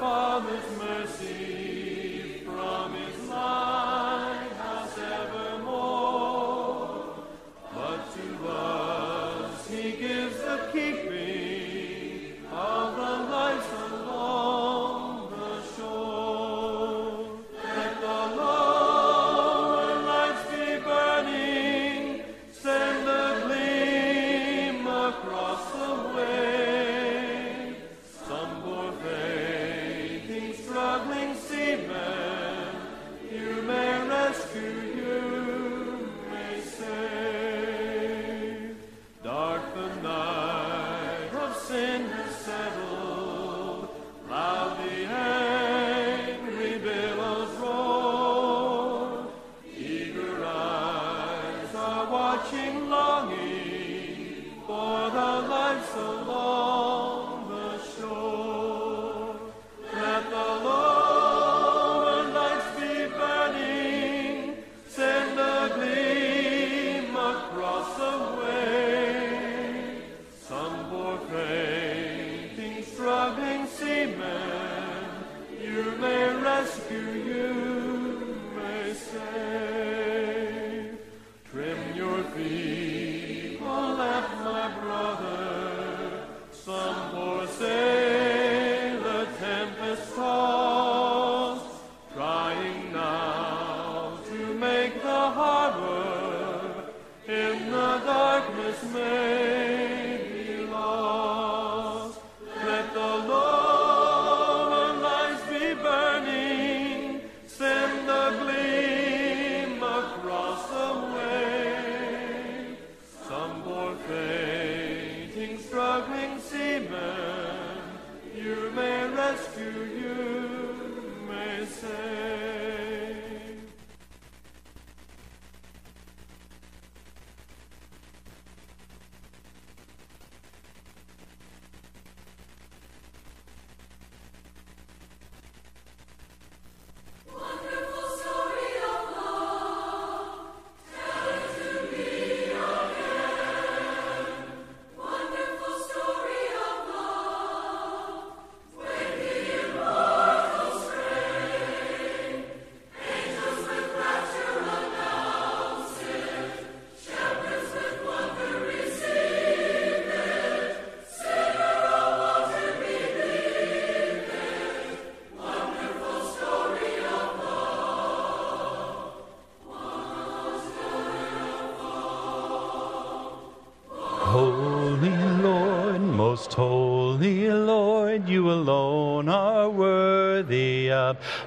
[0.00, 1.65] Father's mercy.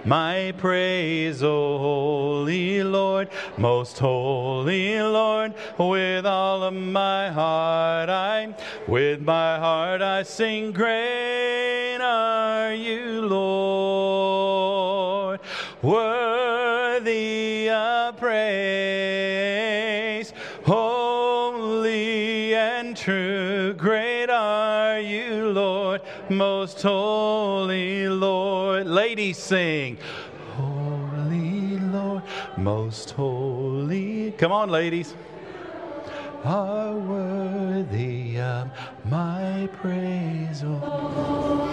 [0.06, 8.56] my praise, O holy Lord, most holy Lord, with all of my heart I,
[8.88, 10.99] with my heart I sing grace
[29.50, 29.98] sing.
[30.58, 32.22] Holy Lord,
[32.56, 34.32] most holy.
[34.38, 35.16] Come on, ladies.
[36.44, 38.70] Are worthy of
[39.06, 41.69] my praise, oh.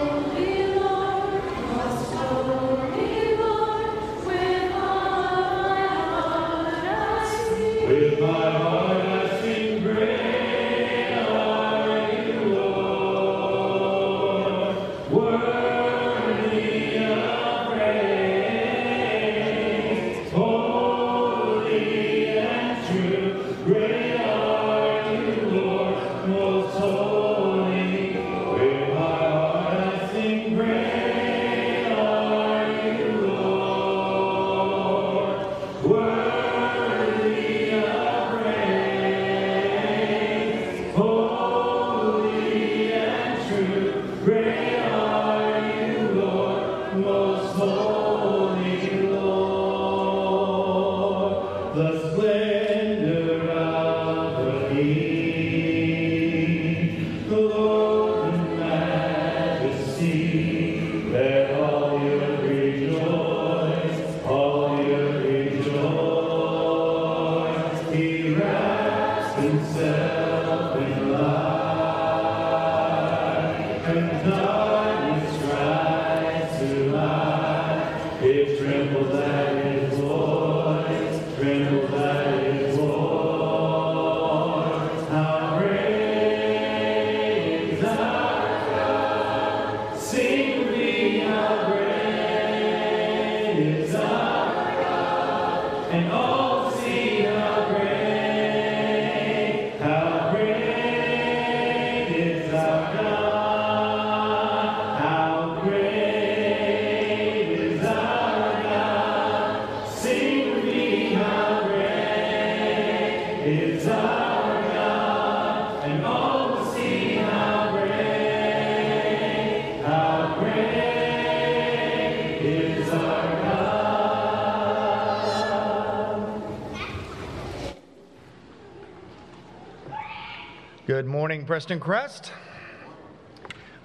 [131.47, 132.31] Prestoncrest.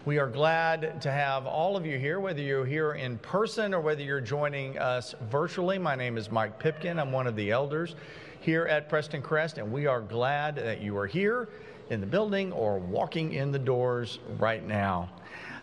[0.05, 3.81] We are glad to have all of you here, whether you're here in person or
[3.81, 5.79] whether you're joining us virtually.
[5.79, 6.99] My name is Mike Pipkin.
[6.99, 7.95] I'm one of the elders
[8.41, 11.51] here at Prestoncrest, and we are glad that you are here
[11.91, 15.09] in the building or walking in the doors right now.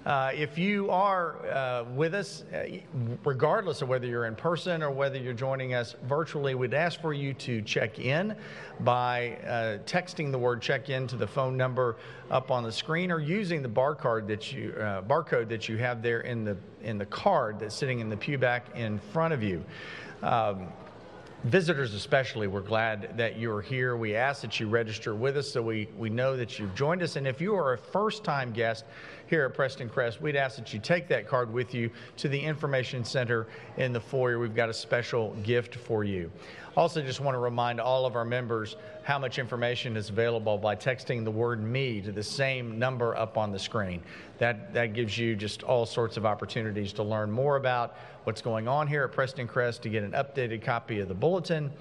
[0.05, 2.65] Uh, if you are uh, with us, uh,
[3.25, 7.11] regardless of whether you're in person or whether you're joining us virtually, we'd ask for
[7.11, 8.33] you to check in
[8.79, 11.97] by uh, texting the word check in to the phone number
[12.31, 14.73] up on the screen or using the barcode that you,
[15.05, 18.37] barcode that you have there in the, in the card that's sitting in the pew
[18.37, 19.63] back in front of you.
[20.23, 20.69] Um,
[21.45, 25.61] visitors especially we're glad that you're here we ask that you register with us so
[25.61, 28.83] we, we know that you've joined us and if you are a first time guest
[29.29, 33.03] here at Prestoncrest we'd ask that you take that card with you to the information
[33.03, 34.39] center in the foyer.
[34.39, 36.31] We've got a special gift for you.
[36.75, 40.75] Also just want to remind all of our members how much information is available by
[40.75, 44.01] texting the word me to the same number up on the screen.
[44.39, 48.67] That, that gives you just all sorts of opportunities to learn more about what's going
[48.67, 51.71] on here at Prestoncrest, to get an updated copy of the bulletin,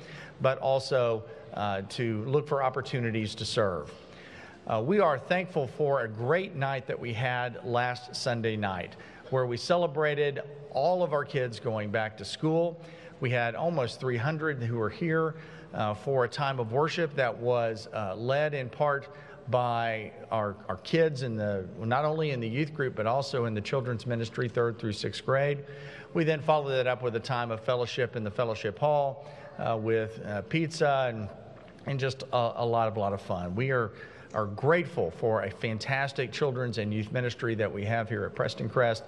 [0.40, 1.22] but also
[1.54, 3.90] uh, to look for opportunities to serve.
[4.68, 8.96] Uh, we are thankful for a great night that we had last Sunday night,
[9.30, 12.78] where we celebrated all of our kids going back to school.
[13.20, 15.36] We had almost 300 who were here
[15.72, 19.08] uh, for a time of worship that was uh, led in part
[19.48, 23.54] by our, our kids in the not only in the youth group but also in
[23.54, 25.64] the children's ministry third through sixth grade
[26.12, 29.26] we then followed that up with a time of fellowship in the fellowship hall
[29.58, 31.30] uh, with uh, pizza and,
[31.86, 33.90] and just a, a lot of a lot of fun we are
[34.34, 39.02] are grateful for a fantastic children's and youth ministry that we have here at Prestoncrest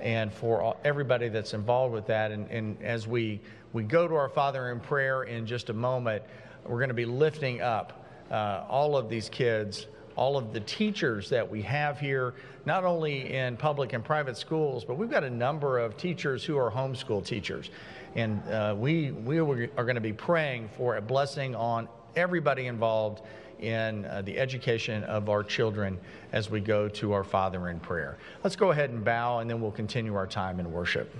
[0.00, 3.40] and for all, everybody that's involved with that and, and as we
[3.72, 6.22] we go to our father in prayer in just a moment
[6.66, 11.28] we're going to be lifting up uh, all of these kids, all of the teachers
[11.28, 15.30] that we have here, not only in public and private schools, but we've got a
[15.30, 17.70] number of teachers who are homeschool teachers.
[18.14, 23.22] And uh, we, we are going to be praying for a blessing on everybody involved
[23.66, 25.98] in uh, the education of our children
[26.32, 28.18] as we go to our Father in prayer.
[28.42, 31.14] Let's go ahead and bow, and then we'll continue our time in worship.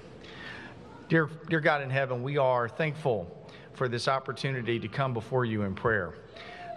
[1.08, 5.62] Dear, dear God in heaven, we are thankful for this opportunity to come before you
[5.62, 6.14] in prayer.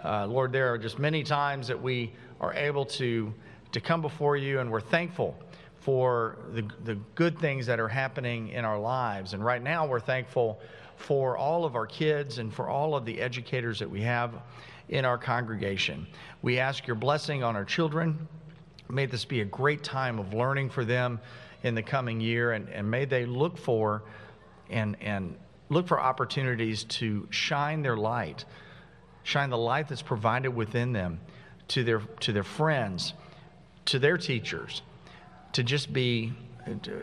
[0.04, 3.32] Uh, Lord, there are just many times that we are able to,
[3.72, 5.36] to come before you, and we're thankful
[5.80, 9.32] for the, the good things that are happening in our lives.
[9.32, 10.60] And right now, we're thankful
[10.96, 14.34] for all of our kids and for all of the educators that we have
[14.88, 16.06] in our congregation.
[16.42, 18.28] We ask your blessing on our children.
[18.88, 21.20] May this be a great time of learning for them
[21.62, 24.04] in the coming year, and, and may they look for
[24.70, 25.36] and, and
[25.68, 28.44] look for opportunities to shine their light
[29.28, 31.20] shine the light that's provided within them
[31.68, 33.12] to their, to their friends,
[33.84, 34.80] to their teachers,
[35.52, 36.32] to just be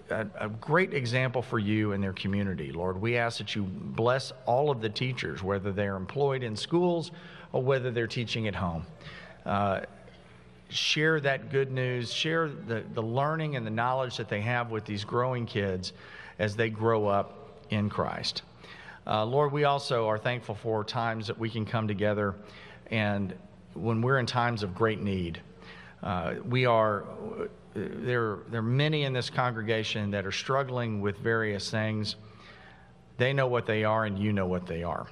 [0.09, 2.71] a, a, great example for you and their community.
[2.71, 7.11] Lord, we ask that you bless all of the teachers, whether they're employed in schools
[7.55, 8.85] or whether they're teaching at home.
[9.45, 9.79] Uh,
[10.67, 14.83] share that good news, share the, the learning and the knowledge that they have with
[14.83, 15.93] these growing kids
[16.37, 18.41] as they grow up in Christ.
[19.07, 22.35] Uh, Lord, we also are thankful for times that we can come together
[22.91, 23.33] and
[23.73, 25.41] when we're in times of great need.
[26.03, 27.05] Uh, we are,
[27.73, 32.17] there, there are many in this congregation that are struggling with various things.
[33.17, 35.07] They know what they are, and you know what they are.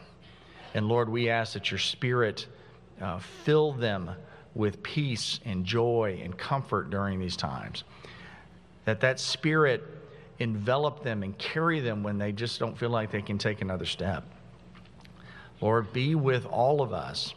[0.73, 2.47] And Lord, we ask that your Spirit
[3.01, 4.11] uh, fill them
[4.55, 7.83] with peace and joy and comfort during these times.
[8.85, 9.83] That that Spirit
[10.39, 13.85] envelop them and carry them when they just don't feel like they can take another
[13.85, 14.25] step.
[15.61, 17.33] Lord, be with all of us.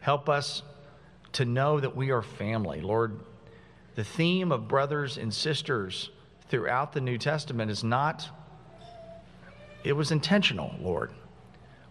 [0.00, 0.62] Help us
[1.32, 2.80] to know that we are family.
[2.80, 3.20] Lord,
[3.94, 6.10] the theme of brothers and sisters
[6.48, 8.28] throughout the New Testament is not,
[9.84, 11.12] it was intentional, Lord.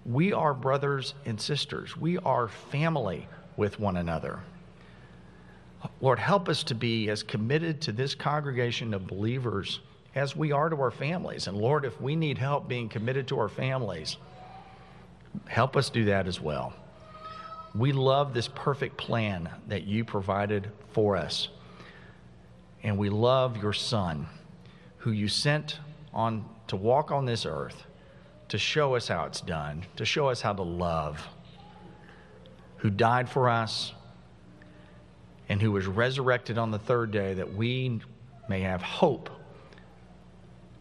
[0.06, 3.28] We are brothers and sisters, we are family
[3.58, 4.40] with one another.
[6.02, 9.80] Lord, help us to be as committed to this congregation of believers
[10.16, 11.48] as we are to our families.
[11.48, 14.18] And Lord, if we need help being committed to our families,
[15.48, 16.74] help us do that as well.
[17.76, 21.50] We love this perfect plan that you provided for us.
[22.82, 24.28] And we love your Son,
[24.98, 25.80] who you sent
[26.14, 27.86] on to walk on this earth
[28.50, 31.26] to show us how it's done, to show us how to love,
[32.78, 33.94] who died for us
[35.48, 38.00] and who was resurrected on the third day that we
[38.48, 39.30] may have hope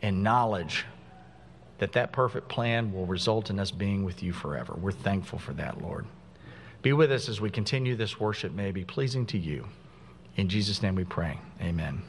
[0.03, 0.85] and knowledge
[1.79, 4.77] that that perfect plan will result in us being with you forever.
[4.81, 6.07] We're thankful for that, Lord.
[6.83, 9.67] Be with us as we continue this worship, may be pleasing to you.
[10.37, 11.39] In Jesus' name we pray.
[11.61, 12.03] Amen.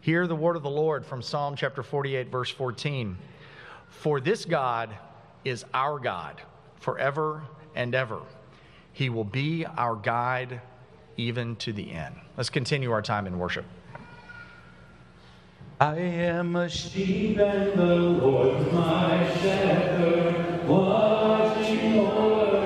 [0.00, 3.16] Hear the word of the Lord from Psalm chapter 48, verse 14.
[3.90, 4.96] For this God
[5.44, 6.40] is our God
[6.80, 7.42] forever
[7.74, 8.20] and ever.
[8.92, 10.60] He will be our guide
[11.16, 12.14] even to the end.
[12.36, 13.64] Let's continue our time in worship.
[15.80, 22.57] I am a sheep and the Lord my shepherd, watching over.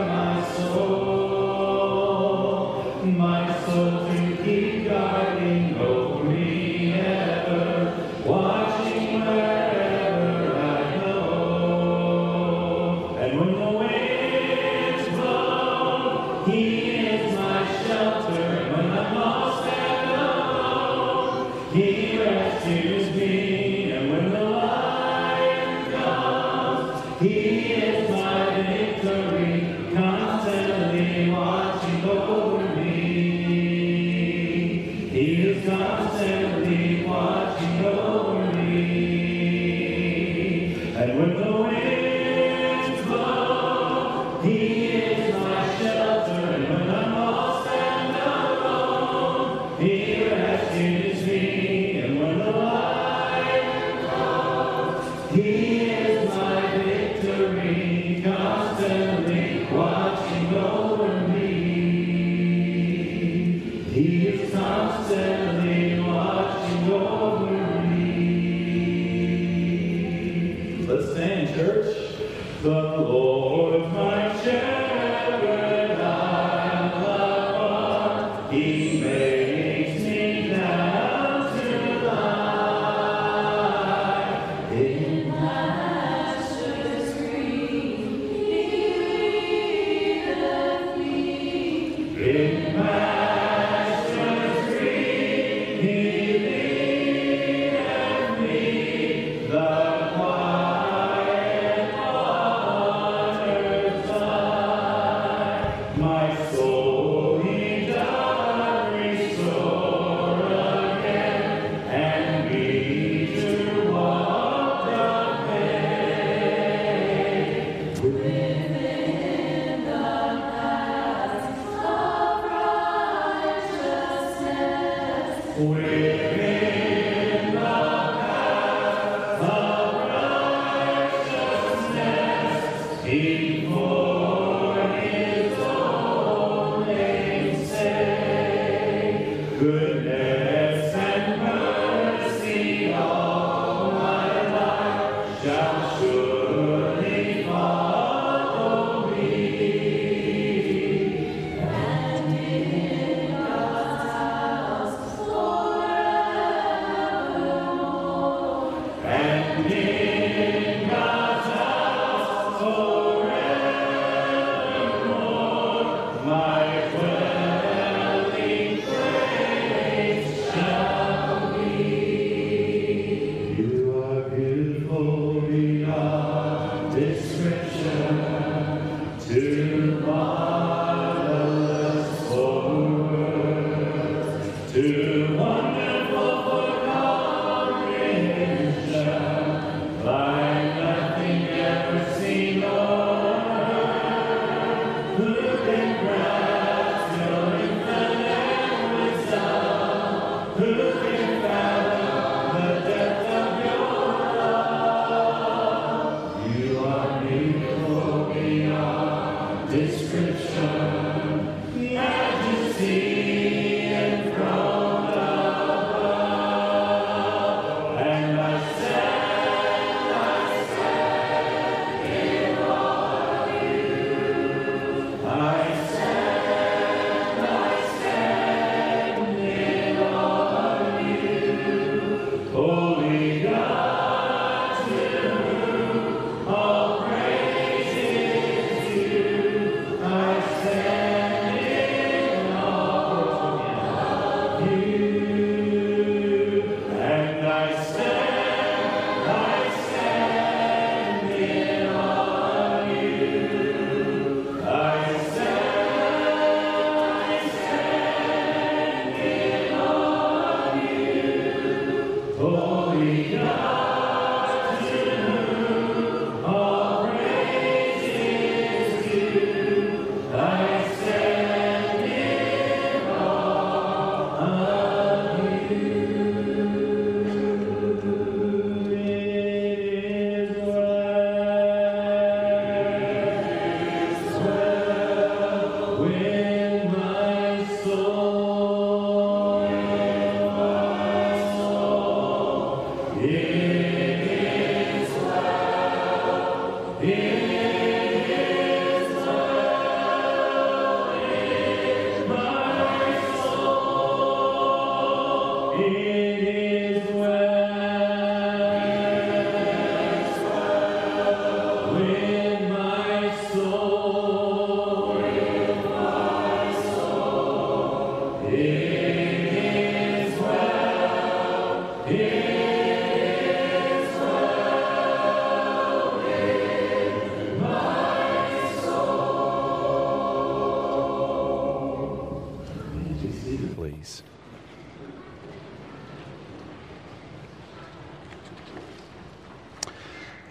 [27.22, 28.01] He is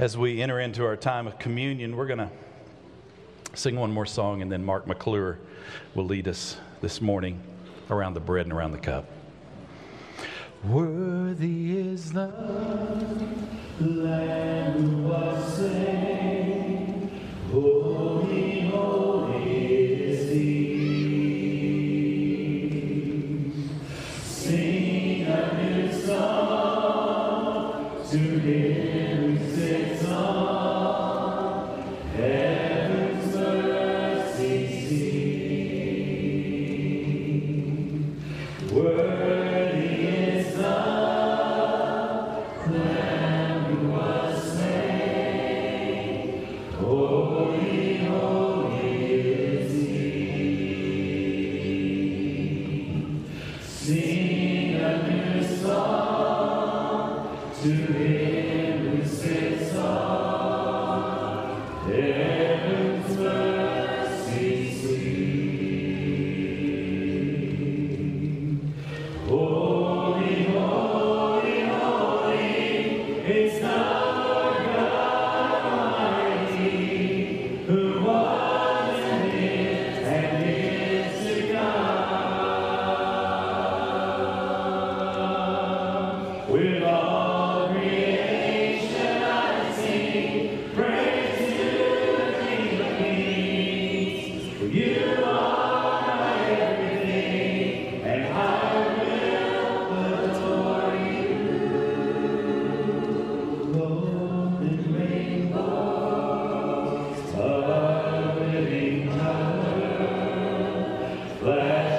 [0.01, 2.31] As we enter into our time of communion, we're going to
[3.53, 5.37] sing one more song, and then Mark McClure
[5.93, 7.39] will lead us this morning
[7.91, 9.05] around the bread and around the cup.
[10.63, 12.33] Worthy is the
[13.79, 14.50] Lamb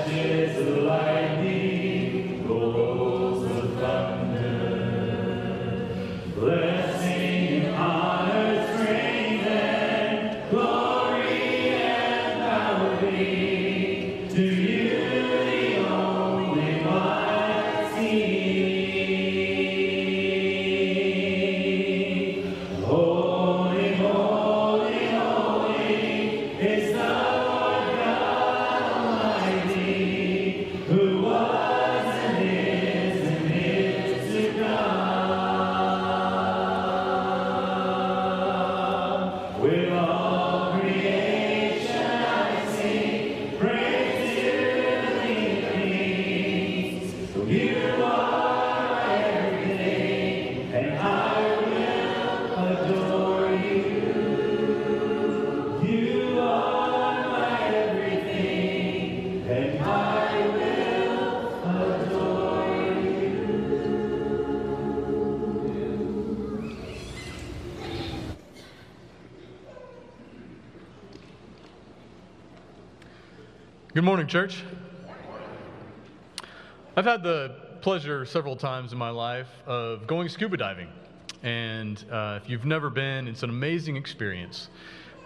[0.05, 1.12] flashes of lightning,
[74.33, 74.63] church.
[76.97, 80.89] I've had the pleasure several times in my life of going scuba diving.
[81.43, 84.71] And uh, if you've never been, it's an amazing experience.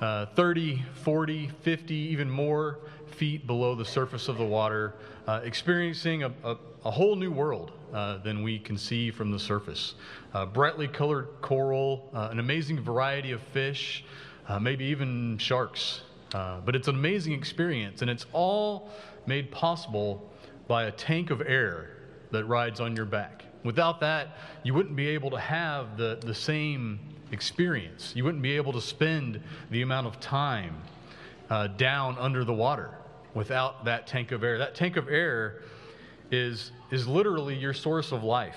[0.00, 4.94] Uh, 30, 40, 50, even more feet below the surface of the water,
[5.28, 9.38] uh, experiencing a, a, a whole new world uh, than we can see from the
[9.38, 9.94] surface.
[10.34, 14.04] Uh, brightly colored coral, uh, an amazing variety of fish,
[14.48, 16.00] uh, maybe even sharks.
[16.34, 18.90] Uh, but it's an amazing experience, and it's all
[19.26, 20.28] made possible
[20.66, 21.90] by a tank of air
[22.32, 23.44] that rides on your back.
[23.64, 26.98] Without that, you wouldn't be able to have the, the same
[27.32, 28.12] experience.
[28.14, 30.76] You wouldn't be able to spend the amount of time
[31.50, 32.90] uh, down under the water
[33.34, 34.58] without that tank of air.
[34.58, 35.62] That tank of air
[36.30, 38.56] is, is literally your source of life.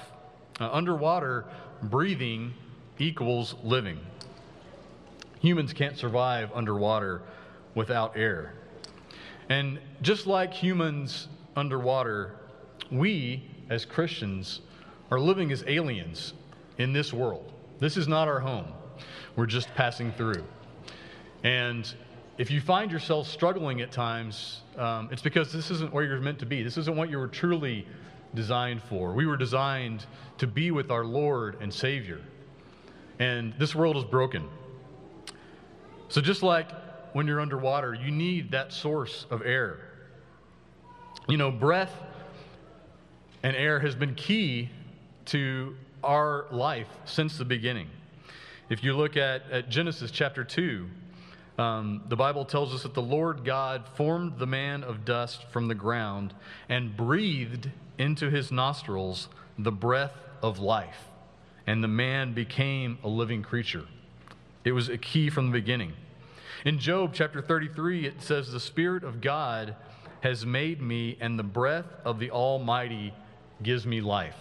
[0.60, 1.46] Uh, underwater,
[1.84, 2.54] breathing
[2.98, 4.00] equals living.
[5.42, 7.22] Humans can't survive underwater
[7.80, 8.52] without air.
[9.48, 12.36] And just like humans underwater,
[12.92, 14.60] we as Christians
[15.12, 16.34] are living as aliens
[16.78, 17.54] in this world.
[17.80, 18.68] This is not our home.
[19.38, 20.44] We're just passing through.
[21.46, 21.92] And
[22.38, 26.40] if you find yourself struggling at times, um, it's because this isn't where you're meant
[26.40, 26.62] to be.
[26.62, 27.88] This isn't what you were truly
[28.36, 29.14] designed for.
[29.14, 30.06] We were designed
[30.40, 32.20] to be with our Lord and Savior.
[33.20, 34.50] And this world is broken.
[36.10, 36.68] So, just like
[37.14, 39.80] when you're underwater, you need that source of air.
[41.28, 41.94] You know, breath
[43.44, 44.70] and air has been key
[45.26, 47.90] to our life since the beginning.
[48.70, 50.88] If you look at, at Genesis chapter 2,
[51.58, 55.68] um, the Bible tells us that the Lord God formed the man of dust from
[55.68, 56.34] the ground
[56.70, 61.06] and breathed into his nostrils the breath of life,
[61.68, 63.86] and the man became a living creature.
[64.64, 65.94] It was a key from the beginning.
[66.66, 69.76] In Job chapter 33, it says, The Spirit of God
[70.22, 73.14] has made me, and the breath of the Almighty
[73.64, 74.36] gives me life.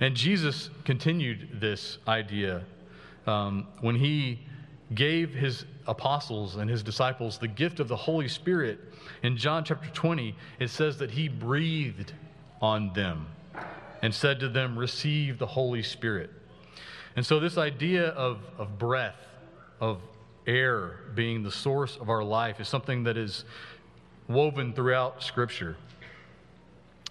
[0.00, 2.64] And Jesus continued this idea
[3.26, 4.40] um, when he
[4.94, 8.78] gave his apostles and his disciples the gift of the Holy Spirit.
[9.22, 12.14] In John chapter 20, it says that he breathed
[12.62, 13.26] on them
[14.00, 16.30] and said to them, Receive the Holy Spirit.
[17.16, 19.16] And so, this idea of, of breath,
[19.80, 20.00] of
[20.46, 23.44] air being the source of our life, is something that is
[24.28, 25.76] woven throughout Scripture.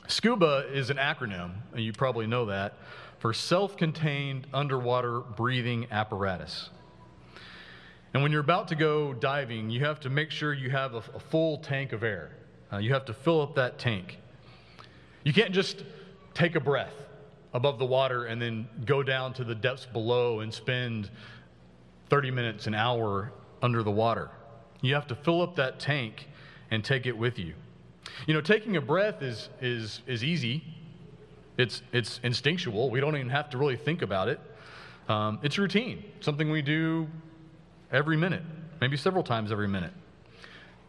[0.08, 2.74] SCUBA is an acronym, and you probably know that,
[3.20, 6.70] for self contained underwater breathing apparatus.
[8.14, 11.04] And when you're about to go diving, you have to make sure you have a,
[11.16, 12.32] a full tank of air.
[12.72, 14.20] Uh, you have to fill up that tank.
[15.24, 15.84] You can't just
[16.34, 16.94] take a breath
[17.54, 21.10] above the water and then go down to the depths below and spend
[22.14, 23.32] 30 minutes, an hour
[23.64, 24.30] under the water.
[24.82, 26.28] You have to fill up that tank
[26.70, 27.56] and take it with you.
[28.28, 30.64] You know, taking a breath is, is, is easy,
[31.58, 32.92] it's, it's instinctual.
[32.92, 34.40] We don't even have to really think about it.
[35.10, 37.08] Um, it's routine, something we do
[37.92, 38.44] every minute,
[38.80, 39.94] maybe several times every minute.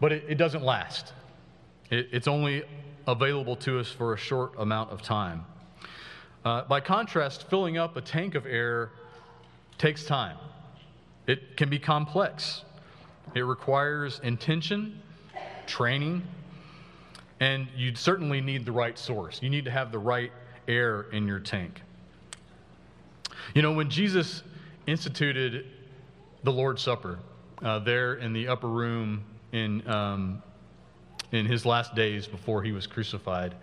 [0.03, 1.15] But it, it doesn't last,
[1.89, 2.65] it, it's only
[3.07, 5.47] available to us for a short amount of time.
[6.45, 8.91] Uh, by contrast, filling up a tank of air
[9.79, 10.37] takes time.
[11.27, 12.63] It can be complex.
[13.35, 15.01] It requires intention,
[15.67, 16.23] training,
[17.41, 19.41] and you'd certainly need the right source.
[19.43, 20.33] You need to have the right
[20.69, 21.81] air in your tank.
[23.55, 24.43] You know, when Jesus
[24.87, 25.67] instituted
[26.43, 27.19] the Lord's Supper
[27.63, 30.43] uh, there in the upper room in, um,
[31.33, 33.55] in his last days before he was crucified,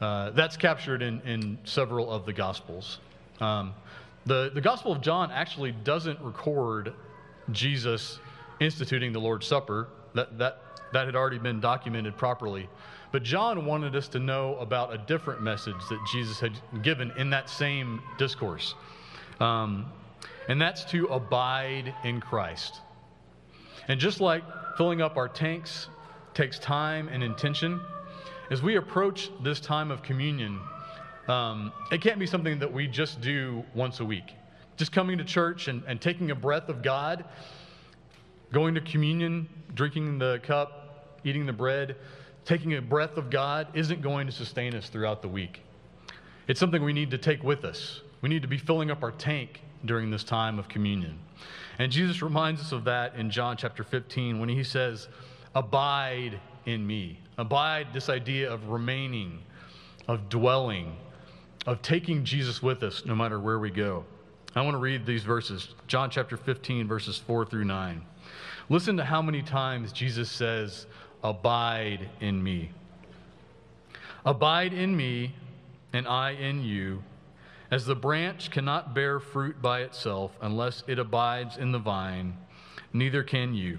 [0.00, 2.98] uh, that's captured in, in several of the Gospels.
[3.40, 3.74] Um,
[4.28, 6.92] the, the Gospel of John actually doesn't record
[7.50, 8.20] Jesus
[8.60, 9.88] instituting the Lord's Supper.
[10.14, 10.62] That, that,
[10.92, 12.68] that had already been documented properly.
[13.10, 17.30] But John wanted us to know about a different message that Jesus had given in
[17.30, 18.74] that same discourse.
[19.40, 19.86] Um,
[20.48, 22.80] and that's to abide in Christ.
[23.88, 24.42] And just like
[24.76, 25.88] filling up our tanks
[26.34, 27.80] takes time and intention,
[28.50, 30.60] as we approach this time of communion,
[31.28, 34.34] um, it can't be something that we just do once a week.
[34.76, 37.24] Just coming to church and, and taking a breath of God,
[38.52, 41.96] going to communion, drinking the cup, eating the bread,
[42.44, 45.60] taking a breath of God isn't going to sustain us throughout the week.
[46.46, 48.00] It's something we need to take with us.
[48.22, 51.18] We need to be filling up our tank during this time of communion.
[51.78, 55.08] And Jesus reminds us of that in John chapter 15 when he says,
[55.54, 57.20] Abide in me.
[57.36, 59.40] Abide, this idea of remaining,
[60.08, 60.96] of dwelling,
[61.68, 64.02] of taking Jesus with us no matter where we go.
[64.56, 68.06] I want to read these verses John chapter 15, verses 4 through 9.
[68.70, 70.86] Listen to how many times Jesus says,
[71.22, 72.70] Abide in me.
[74.24, 75.34] Abide in me,
[75.92, 77.02] and I in you.
[77.70, 82.34] As the branch cannot bear fruit by itself unless it abides in the vine,
[82.94, 83.76] neither can you,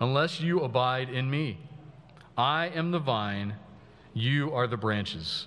[0.00, 1.58] unless you abide in me.
[2.36, 3.54] I am the vine,
[4.12, 5.46] you are the branches.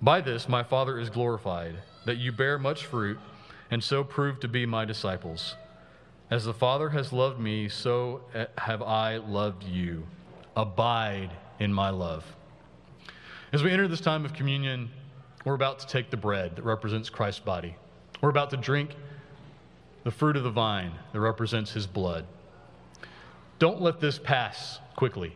[0.00, 3.18] by this, my Father is glorified, that you bear much fruit,
[3.70, 5.56] and so prove to be my disciples.
[6.30, 10.06] As the Father has loved me, so eh, have I loved you.
[10.56, 12.24] Abide in my love.
[13.52, 14.90] As we enter this time of communion,
[15.44, 17.76] we're about to take the bread that represents Christ's body.
[18.20, 18.96] We're about to drink
[20.04, 22.26] the fruit of the vine that represents his blood.
[23.58, 25.34] Don't let this pass quickly.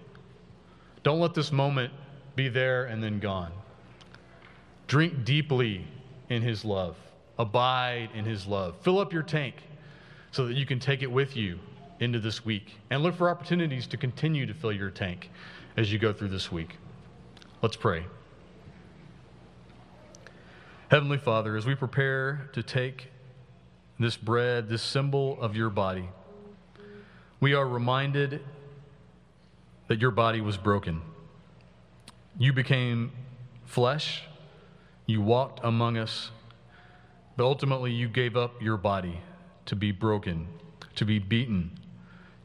[1.02, 1.92] Don't let this moment
[2.36, 3.52] be there and then gone.
[4.90, 5.86] Drink deeply
[6.30, 6.96] in his love.
[7.38, 8.74] Abide in his love.
[8.80, 9.54] Fill up your tank
[10.32, 11.60] so that you can take it with you
[12.00, 15.30] into this week and look for opportunities to continue to fill your tank
[15.76, 16.76] as you go through this week.
[17.62, 18.04] Let's pray.
[20.90, 23.12] Heavenly Father, as we prepare to take
[24.00, 26.08] this bread, this symbol of your body,
[27.38, 28.42] we are reminded
[29.86, 31.00] that your body was broken.
[32.36, 33.12] You became
[33.66, 34.24] flesh,
[35.10, 36.30] you walked among us,
[37.36, 39.20] but ultimately you gave up your body
[39.66, 40.46] to be broken,
[40.94, 41.78] to be beaten,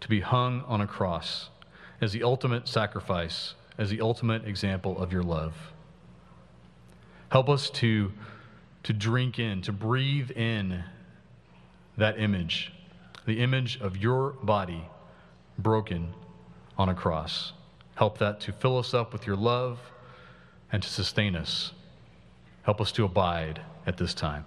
[0.01, 1.49] to be hung on a cross
[2.01, 5.54] as the ultimate sacrifice, as the ultimate example of your love.
[7.30, 8.12] Help us to,
[8.84, 10.84] to drink in, to breathe in
[11.97, 12.71] that image,
[13.25, 14.88] the image of your body
[15.58, 16.13] broken
[16.78, 17.54] on a cross.
[17.95, 19.80] Help that to fill us up with your love
[20.71, 21.71] and to sustain us.
[22.65, 24.45] Help us to abide at this time.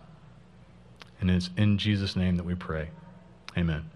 [1.21, 2.91] And it's in Jesus' name that we pray.
[3.57, 3.91] Amen.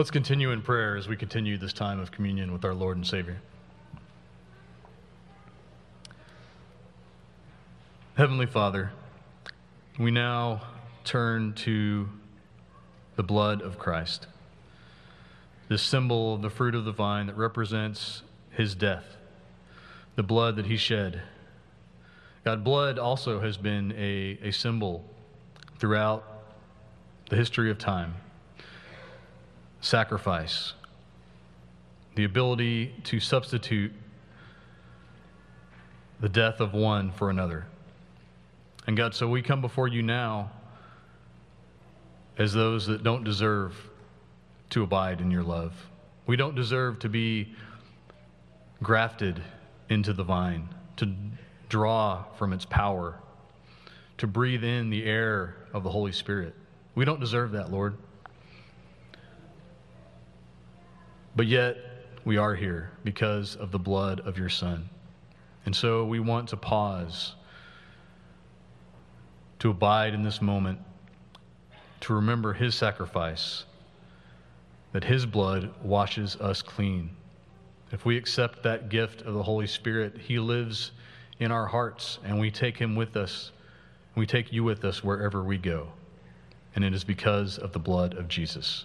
[0.00, 3.06] Let's continue in prayer as we continue this time of communion with our Lord and
[3.06, 3.42] Savior.
[8.14, 8.92] Heavenly Father,
[9.98, 10.62] we now
[11.04, 12.08] turn to
[13.16, 14.26] the blood of Christ,
[15.68, 19.18] this symbol of the fruit of the vine that represents his death,
[20.16, 21.20] the blood that he shed.
[22.42, 25.04] God, blood also has been a, a symbol
[25.78, 26.24] throughout
[27.28, 28.14] the history of time
[29.80, 30.74] sacrifice,
[32.14, 33.92] the ability to substitute
[36.20, 37.66] the death of one for another.
[38.86, 40.50] And God, so we come before you now
[42.38, 43.74] as those that don't deserve
[44.70, 45.72] to abide in your love.
[46.26, 47.54] We don't deserve to be
[48.82, 49.42] grafted
[49.88, 51.12] into the vine, to
[51.68, 53.18] draw from its power,
[54.18, 56.54] to breathe in the air of the Holy Spirit.
[56.94, 57.96] We don't deserve that, Lord.
[61.36, 61.76] But yet,
[62.24, 64.88] we are here because of the blood of your Son.
[65.64, 67.34] And so we want to pause,
[69.58, 70.80] to abide in this moment,
[72.00, 73.64] to remember his sacrifice,
[74.92, 77.10] that his blood washes us clean.
[77.92, 80.92] If we accept that gift of the Holy Spirit, he lives
[81.38, 83.52] in our hearts, and we take him with us.
[84.14, 85.88] We take you with us wherever we go.
[86.74, 88.84] And it is because of the blood of Jesus.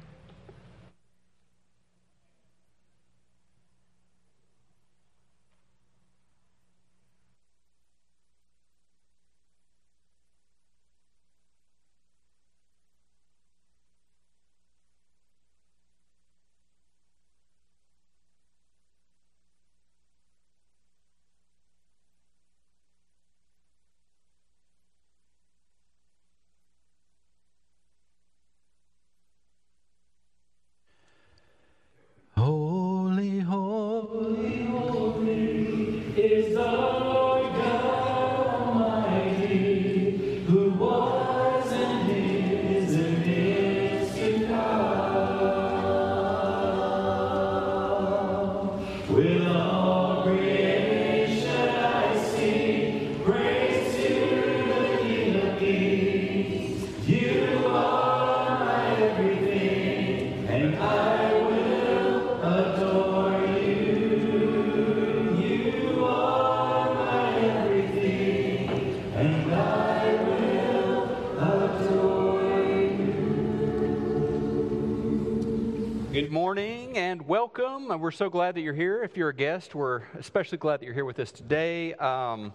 [77.99, 79.03] We're so glad that you're here.
[79.03, 81.93] If you're a guest, we're especially glad that you're here with us today.
[81.95, 82.53] Um,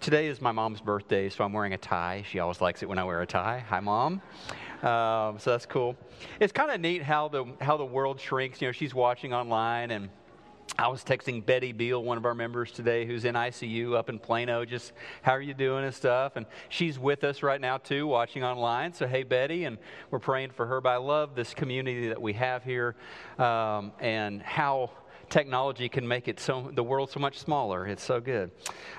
[0.00, 2.22] today is my mom's birthday, so I'm wearing a tie.
[2.30, 3.64] She always likes it when I wear a tie.
[3.70, 4.20] Hi, mom.
[4.82, 5.96] Um, so that's cool.
[6.40, 8.60] It's kind of neat how the how the world shrinks.
[8.60, 10.10] You know, she's watching online and
[10.84, 14.18] I was texting Betty Beal, one of our members today, who's in ICU up in
[14.18, 16.36] Plano, just how are you doing and stuff.
[16.36, 18.92] And she's with us right now, too, watching online.
[18.92, 19.78] So, hey, Betty, and
[20.10, 20.82] we're praying for her.
[20.82, 22.96] But I love this community that we have here
[23.38, 24.90] um, and how
[25.30, 27.86] technology can make it so the world so much smaller.
[27.86, 28.50] It's so good.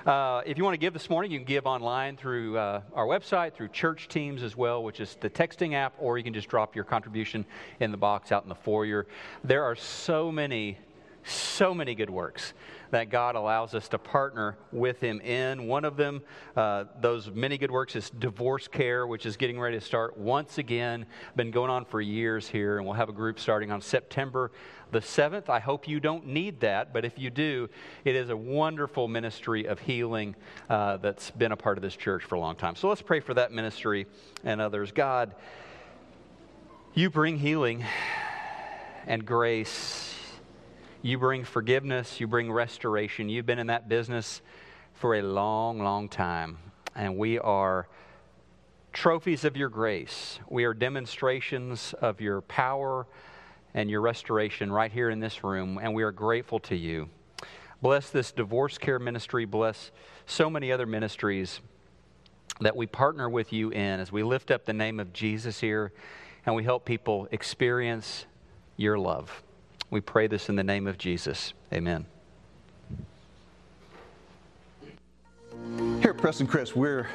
[0.04, 3.06] Uh, if you want to give this morning, you can give online through uh, our
[3.06, 6.48] website, through church teams as well, which is the texting app, or you can just
[6.48, 7.46] drop your contribution
[7.78, 9.06] in the box out in the foyer.
[9.44, 10.78] There are so many
[11.26, 12.54] so many good works
[12.90, 15.66] that God allows us to partner with Him in.
[15.66, 16.22] One of them,
[16.56, 20.58] uh, those many good works, is divorce care, which is getting ready to start once
[20.58, 21.06] again.
[21.34, 24.52] Been going on for years here, and we'll have a group starting on September
[24.92, 25.48] the 7th.
[25.48, 27.68] I hope you don't need that, but if you do,
[28.04, 30.36] it is a wonderful ministry of healing
[30.70, 32.76] uh, that's been a part of this church for a long time.
[32.76, 34.06] So let's pray for that ministry
[34.44, 34.92] and others.
[34.92, 35.34] God,
[36.94, 37.84] you bring healing
[39.06, 40.15] and grace
[41.06, 43.28] you bring forgiveness, you bring restoration.
[43.28, 44.42] You've been in that business
[44.94, 46.58] for a long, long time.
[46.96, 47.86] And we are
[48.92, 50.40] trophies of your grace.
[50.48, 53.06] We are demonstrations of your power
[53.72, 55.78] and your restoration right here in this room.
[55.80, 57.08] And we are grateful to you.
[57.80, 59.44] Bless this divorce care ministry.
[59.44, 59.92] Bless
[60.26, 61.60] so many other ministries
[62.60, 65.92] that we partner with you in as we lift up the name of Jesus here
[66.44, 68.26] and we help people experience
[68.76, 69.44] your love.
[69.90, 71.52] We pray this in the name of Jesus.
[71.72, 72.06] Amen.
[76.00, 77.08] Here at Prestoncrest, we're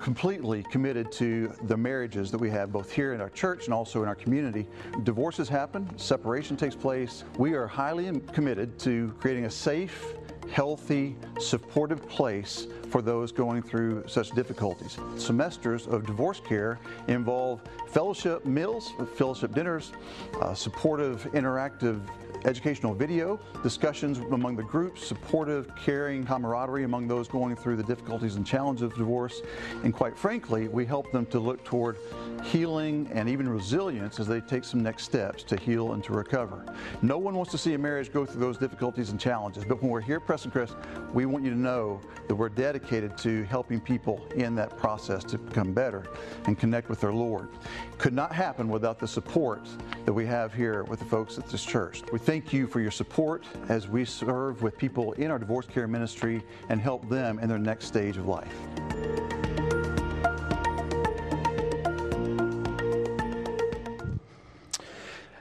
[0.00, 4.02] completely committed to the marriages that we have both here in our church and also
[4.02, 4.66] in our community.
[5.04, 7.24] Divorces happen, separation takes place.
[7.36, 10.14] We are highly committed to creating a safe,
[10.50, 14.98] healthy, supportive place for those going through such difficulties.
[15.16, 19.92] Semesters of divorce care involve fellowship meals, fellowship dinners,
[20.40, 22.00] uh, supportive, interactive
[22.44, 28.36] educational video, discussions among the groups, supportive, caring camaraderie among those going through the difficulties
[28.36, 29.42] and challenges of divorce.
[29.84, 31.96] And quite frankly, we help them to look toward
[32.44, 36.64] healing and even resilience as they take some next steps to heal and to recover.
[37.02, 39.90] No one wants to see a marriage go through those difficulties and challenges, but when
[39.90, 40.76] we're here at Prestoncrest,
[41.12, 45.38] we want you to know that we're dedicated to helping people in that process to
[45.38, 46.04] become better
[46.46, 47.48] and connect with their Lord.
[47.96, 49.66] Could not happen without the support
[50.04, 52.02] that we have here with the folks at this church.
[52.12, 55.88] We thank you for your support as we serve with people in our divorce care
[55.88, 59.37] ministry and help them in their next stage of life.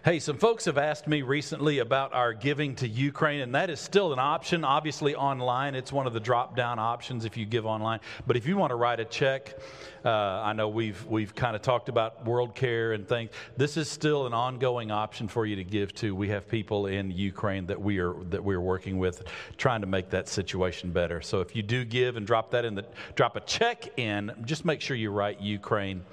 [0.07, 3.81] Hey, some folks have asked me recently about our giving to Ukraine, and that is
[3.81, 5.75] still an option, obviously online.
[5.75, 7.99] It's one of the drop down options if you give online.
[8.25, 9.59] But if you want to write a check,
[10.05, 13.31] uh, I know we've, we've kind of talked about World Care and things.
[13.57, 16.15] This is still an ongoing option for you to give to.
[16.15, 19.25] We have people in Ukraine that we are, that we're working with
[19.57, 21.19] trying to make that situation better.
[21.19, 22.85] So if you do give and drop that in the,
[23.15, 26.05] drop a check in, just make sure you write Ukraine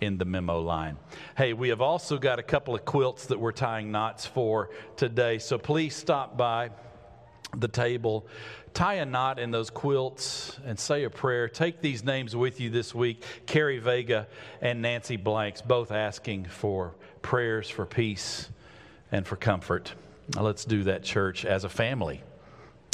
[0.00, 0.96] in the memo line.
[1.36, 5.38] Hey, we have also got a couple of quilts that we're tying knots for today,
[5.38, 6.70] so please stop by
[7.56, 8.26] the table,
[8.74, 11.48] tie a knot in those quilts, and say a prayer.
[11.48, 14.28] Take these names with you this week Carrie Vega
[14.60, 18.48] and Nancy Blanks, both asking for prayers for peace
[19.10, 19.94] and for comfort.
[20.34, 22.22] Now, let's do that, church, as a family.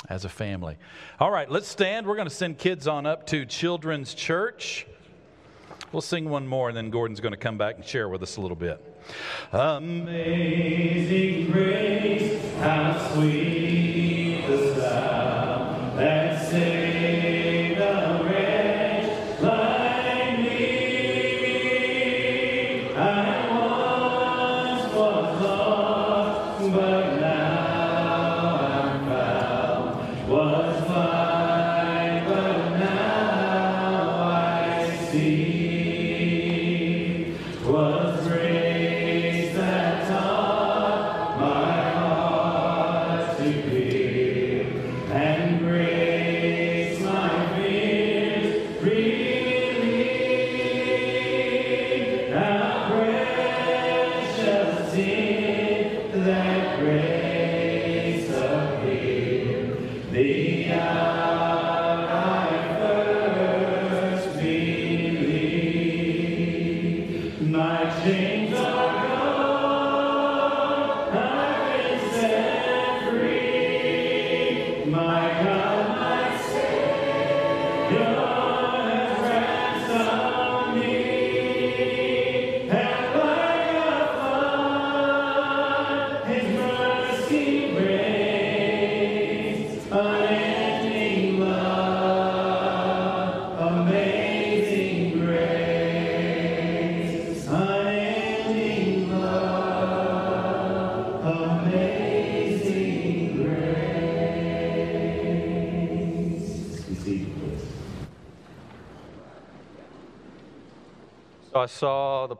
[0.08, 0.76] As a family.
[1.18, 2.06] All right, let's stand.
[2.06, 4.86] We're going to send kids on up to Children's Church.
[5.94, 8.36] We'll sing one more, and then Gordon's going to come back and share with us
[8.36, 8.84] a little bit.
[9.52, 16.83] Amazing grace, how sweet the sound that saved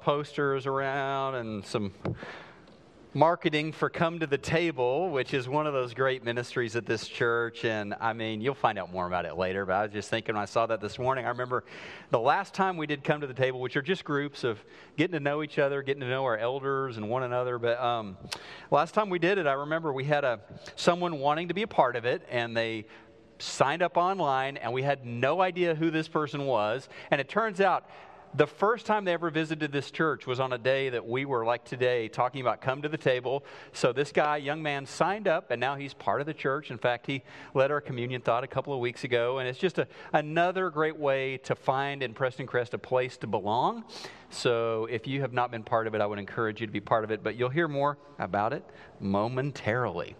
[0.04, 1.90] posters around and some
[3.14, 7.08] marketing for Come to the Table, which is one of those great ministries at this
[7.08, 7.64] church.
[7.64, 10.34] And I mean, you'll find out more about it later, but I was just thinking
[10.34, 11.64] when I saw that this morning, I remember
[12.10, 14.62] the last time we did Come to the Table, which are just groups of
[14.98, 17.58] getting to know each other, getting to know our elders and one another.
[17.58, 18.18] But um,
[18.70, 20.38] last time we did it, I remember we had a
[20.76, 22.84] someone wanting to be a part of it, and they
[23.38, 26.90] signed up online, and we had no idea who this person was.
[27.10, 27.88] And it turns out
[28.36, 31.44] the first time they ever visited this church was on a day that we were
[31.44, 33.44] like today talking about come to the table.
[33.72, 36.70] So this guy young man signed up and now he's part of the church.
[36.70, 37.22] In fact he
[37.54, 40.96] led our communion thought a couple of weeks ago and it's just a, another great
[40.96, 43.84] way to find in Prestoncrest a place to belong.
[44.30, 46.80] So if you have not been part of it i would encourage you to be
[46.80, 48.64] part of it but you'll hear more about it
[48.98, 50.16] momentarily.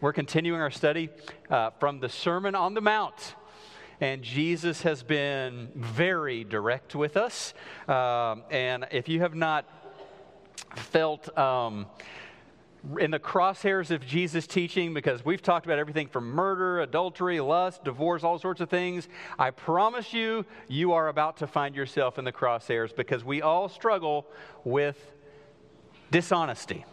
[0.00, 1.08] We're continuing our study
[1.50, 3.34] uh, from the sermon on the mount
[4.00, 7.54] and Jesus has been very direct with us.
[7.88, 9.64] Um, and if you have not
[10.74, 11.86] felt um,
[12.98, 17.84] in the crosshairs of Jesus' teaching, because we've talked about everything from murder, adultery, lust,
[17.84, 22.24] divorce, all sorts of things, I promise you, you are about to find yourself in
[22.24, 24.26] the crosshairs because we all struggle
[24.64, 25.12] with
[26.10, 26.84] dishonesty.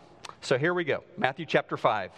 [0.44, 2.12] So here we go Matthew chapter 5.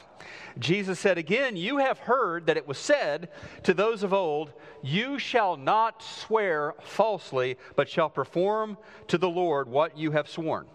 [0.58, 3.30] Jesus said, Again, you have heard that it was said
[3.64, 4.52] to those of old,
[4.82, 10.66] You shall not swear falsely, but shall perform to the Lord what you have sworn.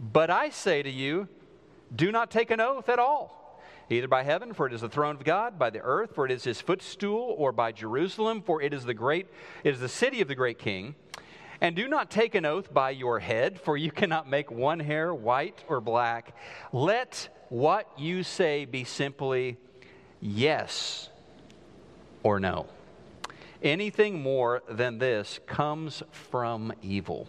[0.00, 1.28] But I say to you,
[1.94, 5.14] do not take an oath at all, either by heaven, for it is the throne
[5.14, 8.74] of God, by the earth, for it is his footstool, or by Jerusalem, for it
[8.74, 9.28] is the great,
[9.62, 10.96] it is the city of the great king.
[11.60, 15.14] And do not take an oath by your head, for you cannot make one hair
[15.14, 16.34] white or black.
[16.72, 19.58] Let what you say be simply
[20.20, 21.10] yes
[22.22, 22.66] or no.
[23.62, 27.28] Anything more than this comes from evil.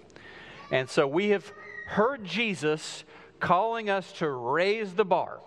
[0.71, 1.51] And so we have
[1.88, 3.03] heard Jesus
[3.41, 5.41] calling us to raise the bar.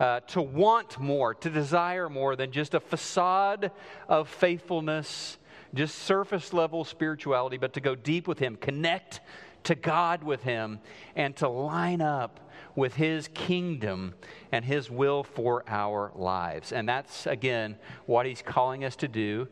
[0.00, 3.70] Uh, to want more, to desire more than just a facade
[4.08, 5.36] of faithfulness
[5.74, 9.20] just surface level spirituality, but to go deep with Him, connect
[9.64, 10.80] to God with Him,
[11.16, 12.40] and to line up
[12.74, 14.14] with His kingdom
[14.50, 16.72] and His will for our lives.
[16.72, 19.48] And that's, again, what He's calling us to do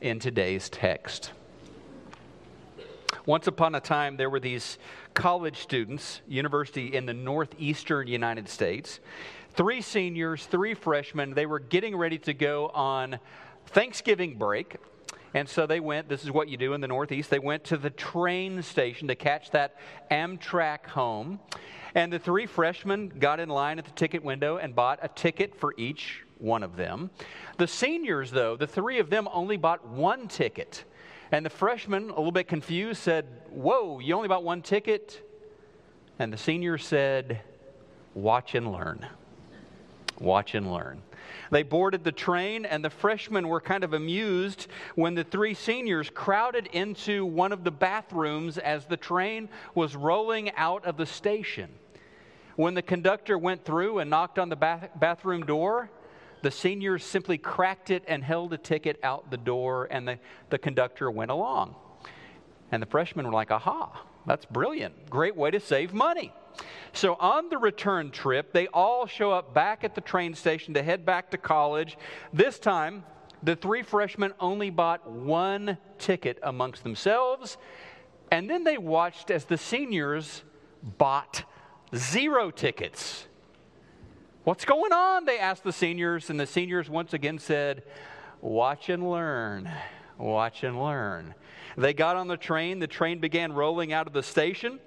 [0.00, 1.32] in today's text.
[3.24, 4.78] Once upon a time, there were these
[5.14, 8.98] college students, university in the northeastern United States,
[9.50, 11.34] three seniors, three freshmen.
[11.34, 13.20] They were getting ready to go on
[13.66, 14.76] Thanksgiving break
[15.34, 17.76] and so they went, this is what you do in the Northeast, they went to
[17.76, 19.76] the train station to catch that
[20.10, 21.40] Amtrak home.
[21.94, 25.54] And the three freshmen got in line at the ticket window and bought a ticket
[25.54, 27.10] for each one of them.
[27.58, 30.84] The seniors, though, the three of them only bought one ticket.
[31.30, 35.26] And the freshman, a little bit confused, said, Whoa, you only bought one ticket?
[36.18, 37.40] And the senior said,
[38.14, 39.06] Watch and learn.
[40.20, 41.02] Watch and learn.
[41.50, 46.08] They boarded the train, and the freshmen were kind of amused when the three seniors
[46.10, 51.70] crowded into one of the bathrooms as the train was rolling out of the station.
[52.56, 55.90] When the conductor went through and knocked on the bath- bathroom door,
[56.42, 60.18] the seniors simply cracked it and held a ticket out the door, and the,
[60.50, 61.74] the conductor went along.
[62.70, 65.08] And the freshmen were like, aha, that's brilliant.
[65.10, 66.32] Great way to save money.
[66.92, 70.82] So on the return trip, they all show up back at the train station to
[70.82, 71.96] head back to college.
[72.32, 73.04] This time,
[73.42, 77.56] the three freshmen only bought one ticket amongst themselves,
[78.30, 80.42] and then they watched as the seniors
[80.82, 81.44] bought
[81.94, 83.26] zero tickets.
[84.44, 85.24] What's going on?
[85.24, 87.84] They asked the seniors, and the seniors once again said,
[88.40, 89.70] Watch and learn.
[90.18, 91.34] Watch and learn.
[91.76, 92.80] They got on the train.
[92.80, 94.80] The train began rolling out of the station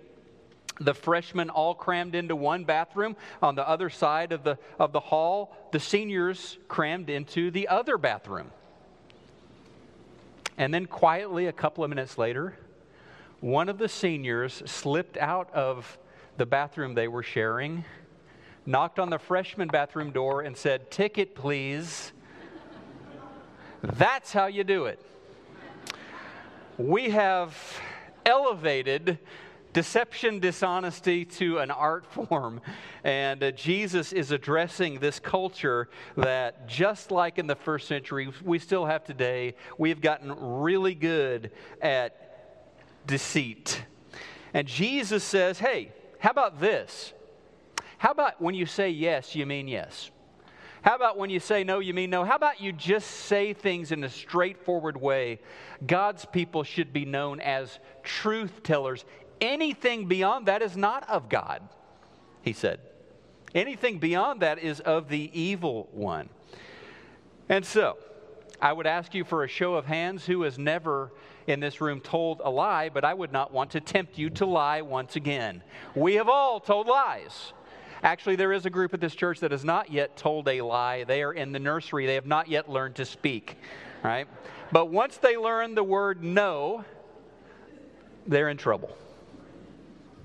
[0.80, 5.00] the freshmen all crammed into one bathroom on the other side of the, of the
[5.00, 8.52] hall the seniors crammed into the other bathroom.
[10.58, 12.58] And then quietly a couple of minutes later
[13.42, 15.98] one of the seniors slipped out of
[16.38, 17.86] the bathroom they were sharing
[18.66, 22.12] knocked on the freshman bathroom door and said ticket please.
[23.82, 25.00] That's how you do it.
[26.78, 27.56] We have
[28.26, 29.20] elevated
[29.76, 32.62] deception, dishonesty to an art form.
[33.04, 38.58] And uh, Jesus is addressing this culture that, just like in the first century, we
[38.58, 39.54] still have today.
[39.78, 41.52] We've gotten really good
[41.82, 43.84] at deceit.
[44.54, 47.14] And Jesus says, hey, how about this?
[47.98, 50.10] How about when you say yes, you mean yes?
[50.86, 52.24] How about when you say no, you mean no?
[52.24, 55.40] How about you just say things in a straightforward way?
[55.86, 59.04] God's people should be known as truth tellers,
[59.42, 61.62] Anything beyond that is not of God,
[62.42, 62.80] he said.
[63.54, 66.30] Anything beyond that is of the evil one.
[67.48, 67.98] And so,
[68.62, 71.12] I would ask you for a show of hands who has never
[71.48, 74.46] in this room told a lie, but I would not want to tempt you to
[74.46, 75.62] lie once again.
[75.94, 77.54] We have all told lies.
[78.04, 81.04] Actually, there is a group at this church that has not yet told a lie.
[81.04, 83.58] They are in the nursery, they have not yet learned to speak,
[84.04, 84.28] right?
[84.72, 86.84] But once they learn the word no,
[88.28, 88.96] they're in trouble.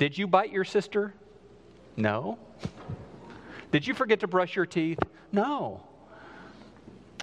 [0.00, 1.12] Did you bite your sister?
[1.94, 2.38] No.
[3.70, 4.98] Did you forget to brush your teeth?
[5.30, 5.82] No.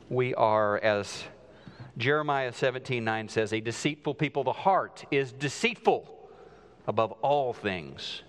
[0.10, 1.24] We are, as
[1.98, 4.44] Jeremiah 17 9 says, a deceitful people.
[4.44, 6.30] The heart is deceitful
[6.86, 8.22] above all things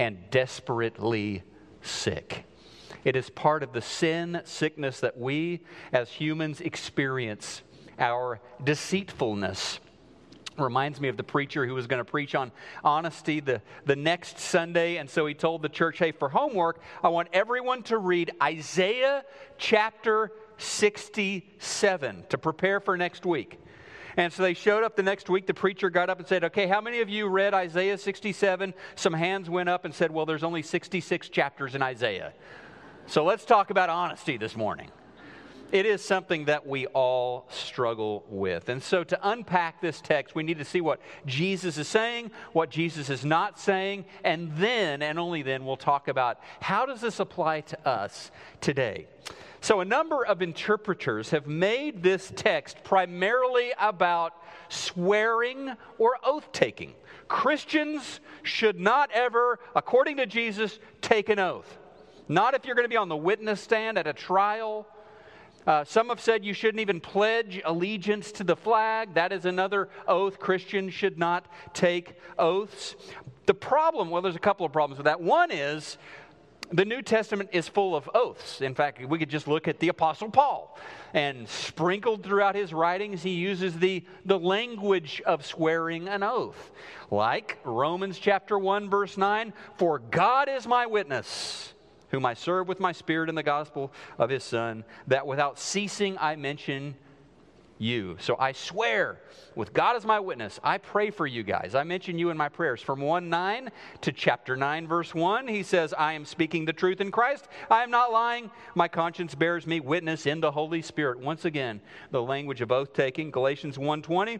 [0.00, 1.44] and desperately
[1.80, 2.46] sick.
[3.04, 5.60] It is part of the sin sickness that we
[5.92, 7.62] as humans experience,
[8.00, 9.78] our deceitfulness.
[10.56, 12.52] Reminds me of the preacher who was going to preach on
[12.84, 14.96] honesty the, the next Sunday.
[14.96, 19.24] And so he told the church, hey, for homework, I want everyone to read Isaiah
[19.58, 23.58] chapter 67 to prepare for next week.
[24.16, 25.46] And so they showed up the next week.
[25.46, 28.74] The preacher got up and said, Okay, how many of you read Isaiah 67?
[28.94, 32.32] Some hands went up and said, Well, there's only 66 chapters in Isaiah.
[33.06, 34.90] So let's talk about honesty this morning.
[35.74, 38.68] It is something that we all struggle with.
[38.68, 42.70] And so to unpack this text, we need to see what Jesus is saying, what
[42.70, 47.18] Jesus is not saying, and then, and only then, we'll talk about how does this
[47.18, 49.08] apply to us today.
[49.62, 54.34] So, a number of interpreters have made this text primarily about
[54.68, 56.94] swearing or oath taking.
[57.26, 61.78] Christians should not ever, according to Jesus, take an oath.
[62.28, 64.86] Not if you're going to be on the witness stand at a trial.
[65.66, 69.14] Uh, some have said you shouldn't even pledge allegiance to the flag.
[69.14, 70.38] That is another oath.
[70.38, 72.96] Christians should not take oaths.
[73.46, 75.20] The problem, well, there's a couple of problems with that.
[75.20, 75.98] One is
[76.70, 78.60] the New Testament is full of oaths.
[78.60, 80.78] In fact, we could just look at the Apostle Paul.
[81.12, 86.72] And sprinkled throughout his writings, he uses the, the language of swearing an oath.
[87.10, 91.73] Like Romans chapter 1, verse 9 For God is my witness,
[92.14, 96.16] whom I serve with my spirit in the gospel of his Son, that without ceasing
[96.18, 96.94] I mention
[97.76, 98.16] you.
[98.20, 99.18] So I swear,
[99.56, 101.74] with God as my witness, I pray for you guys.
[101.74, 102.80] I mention you in my prayers.
[102.80, 103.68] From 1 9
[104.02, 107.48] to chapter 9, verse 1, he says, I am speaking the truth in Christ.
[107.68, 108.48] I am not lying.
[108.76, 111.18] My conscience bears me witness in the Holy Spirit.
[111.18, 111.80] Once again,
[112.12, 113.32] the language of oath taking.
[113.32, 114.38] Galatians 1 20,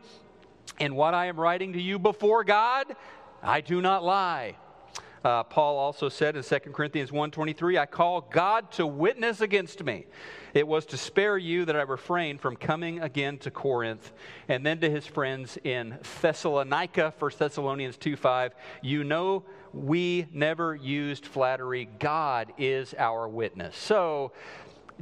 [0.78, 2.94] in what I am writing to you before God,
[3.42, 4.54] I do not lie.
[5.24, 10.04] Uh, Paul also said in 2 Corinthians 1.23, I call God to witness against me.
[10.52, 14.12] It was to spare you that I refrained from coming again to Corinth.
[14.48, 18.50] And then to his friends in Thessalonica, 1 Thessalonians 2.5,
[18.82, 21.88] you know we never used flattery.
[21.98, 23.76] God is our witness.
[23.76, 24.32] So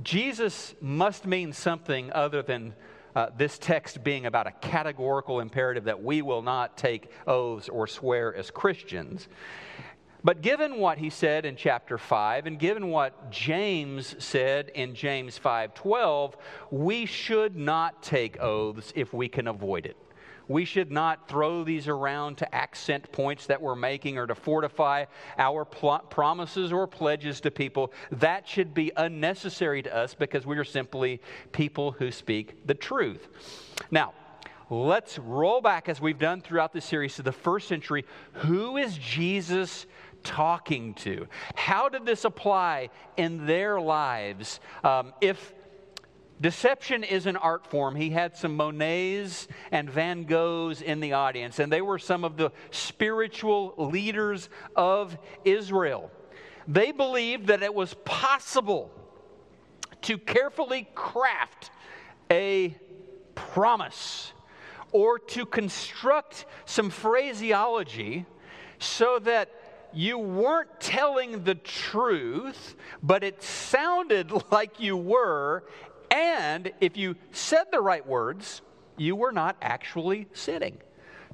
[0.02, 2.74] Jesus must mean something other than
[3.14, 7.86] uh, this text being about a categorical imperative that we will not take oaths or
[7.86, 9.28] swear as Christians.
[10.24, 15.38] But given what he said in chapter 5 and given what James said in James
[15.38, 16.36] 5:12,
[16.70, 19.96] we should not take oaths if we can avoid it.
[20.48, 25.06] We should not throw these around to accent points that we're making or to fortify
[25.38, 27.92] our pl- promises or pledges to people.
[28.10, 31.20] That should be unnecessary to us because we are simply
[31.52, 33.28] people who speak the truth.
[33.90, 34.14] Now,
[34.68, 38.04] let's roll back as we've done throughout this series to the first century.
[38.32, 39.86] Who is Jesus
[40.22, 41.26] talking to?
[41.54, 44.60] How did this apply in their lives?
[44.84, 45.54] Um, if
[46.42, 47.94] Deception is an art form.
[47.94, 52.36] He had some Monets and Van Goghs in the audience, and they were some of
[52.36, 56.10] the spiritual leaders of Israel.
[56.66, 58.90] They believed that it was possible
[60.02, 61.70] to carefully craft
[62.28, 62.76] a
[63.36, 64.32] promise
[64.90, 68.26] or to construct some phraseology
[68.80, 69.48] so that
[69.95, 75.64] you weren't telling the truth, but it sounded like you were.
[76.11, 78.62] And if you said the right words,
[78.97, 80.78] you were not actually sinning.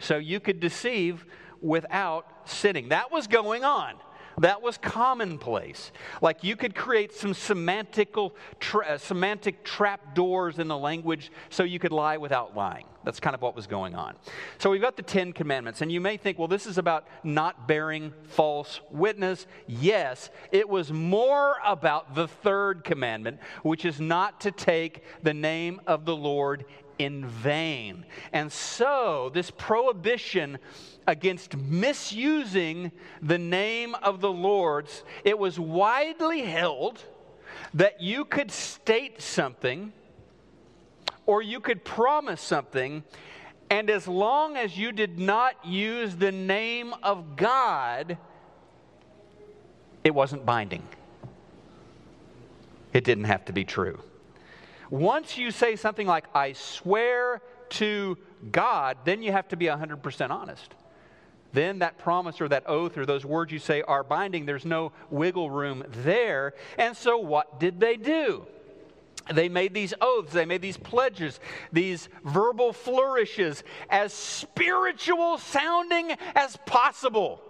[0.00, 1.24] So you could deceive
[1.60, 2.90] without sinning.
[2.90, 3.94] That was going on.
[4.38, 5.90] That was commonplace.
[6.22, 11.64] Like you could create some semantical, tra- uh, semantic trap doors in the language so
[11.64, 12.86] you could lie without lying.
[13.08, 14.16] That's kind of what was going on.
[14.58, 17.66] So we've got the Ten Commandments, and you may think, well, this is about not
[17.66, 19.46] bearing false witness.
[19.66, 25.80] Yes, it was more about the third commandment, which is not to take the name
[25.86, 26.66] of the Lord
[26.98, 28.04] in vain.
[28.34, 30.58] And so, this prohibition
[31.06, 32.92] against misusing
[33.22, 37.02] the name of the Lord's, it was widely held
[37.72, 39.94] that you could state something
[41.28, 43.04] or you could promise something,
[43.68, 48.16] and as long as you did not use the name of God,
[50.02, 50.82] it wasn't binding.
[52.94, 54.00] It didn't have to be true.
[54.88, 58.16] Once you say something like, I swear to
[58.50, 60.74] God, then you have to be 100% honest.
[61.52, 64.46] Then that promise or that oath or those words you say are binding.
[64.46, 66.54] There's no wiggle room there.
[66.78, 68.46] And so, what did they do?
[69.32, 71.40] They made these oaths, they made these pledges,
[71.72, 77.42] these verbal flourishes as spiritual sounding as possible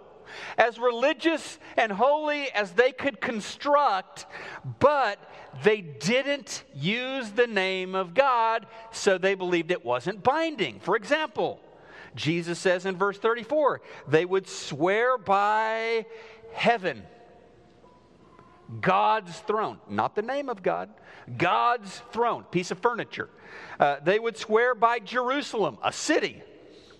[0.57, 4.25] as religious and holy as they could construct,
[4.79, 5.19] but
[5.63, 10.79] they didn't use the name of God, so they believed it wasn't binding.
[10.79, 11.59] For example,
[12.15, 16.05] Jesus says in verse 34 they would swear by
[16.53, 17.03] heaven.
[18.81, 20.89] God's throne, not the name of God,
[21.37, 23.29] God's throne, piece of furniture.
[23.79, 26.43] Uh, they would swear by Jerusalem, a city,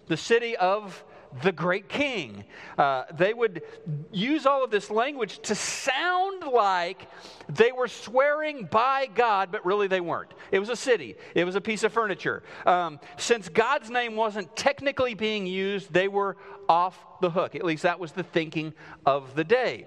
[0.08, 1.04] the city of
[1.44, 2.44] the great king.
[2.78, 3.62] Uh, they would
[4.12, 7.08] use all of this language to sound like
[7.48, 10.34] they were swearing by God, but really they weren't.
[10.52, 12.42] It was a city, it was a piece of furniture.
[12.66, 17.56] Um, since God's name wasn't technically being used, they were off the hook.
[17.56, 18.74] At least that was the thinking
[19.06, 19.86] of the day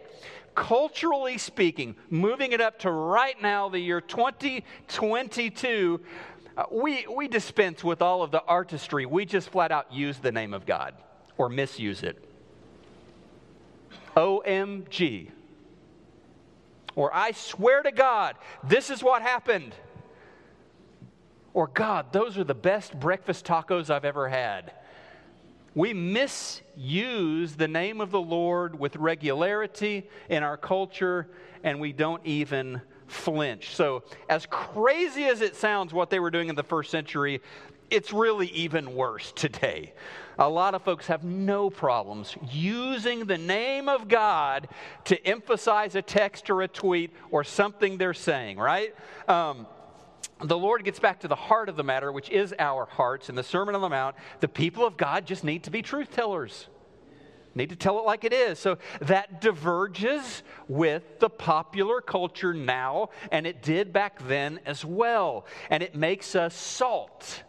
[0.55, 6.01] culturally speaking, moving it up to right now, the year 2022,
[6.57, 9.07] uh, we, we dispense with all of the artistry.
[9.07, 10.95] We just flat out use the name of God
[11.39, 12.23] or misuse it.
[14.17, 15.31] OMG.
[16.95, 19.75] Or I swear to God, this is what happened.
[21.55, 24.73] Or God, those are the best breakfast tacos I've ever had.
[25.75, 25.95] We
[26.77, 31.29] misuse the name of the Lord with regularity in our culture,
[31.65, 33.75] and we don't even flinch.
[33.75, 37.41] So, as crazy as it sounds what they were doing in the first century,
[37.91, 39.93] it's really even worse today.
[40.39, 44.69] A lot of folks have no problems using the name of God
[45.05, 48.95] to emphasize a text or a tweet or something they're saying, right?
[49.29, 49.67] Um,
[50.45, 53.29] the Lord gets back to the heart of the matter, which is our hearts.
[53.29, 56.11] In the Sermon on the Mount, the people of God just need to be truth
[56.11, 56.69] tellers.
[57.55, 58.59] Need to tell it like it is.
[58.59, 65.47] So that diverges with the popular culture now, and it did back then as well.
[65.69, 67.43] And it makes us salt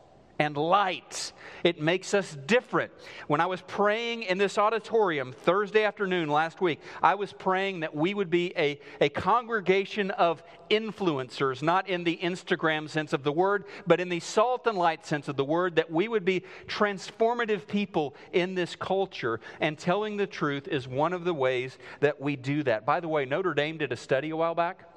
[0.43, 1.31] and light.
[1.63, 2.91] It makes us different.
[3.27, 7.95] When I was praying in this auditorium Thursday afternoon last week, I was praying that
[7.95, 13.31] we would be a, a congregation of influencers, not in the Instagram sense of the
[13.31, 16.43] word, but in the salt and light sense of the word, that we would be
[16.67, 19.39] transformative people in this culture.
[19.61, 22.85] And telling the truth is one of the ways that we do that.
[22.85, 24.89] By the way, Notre Dame did a study a while back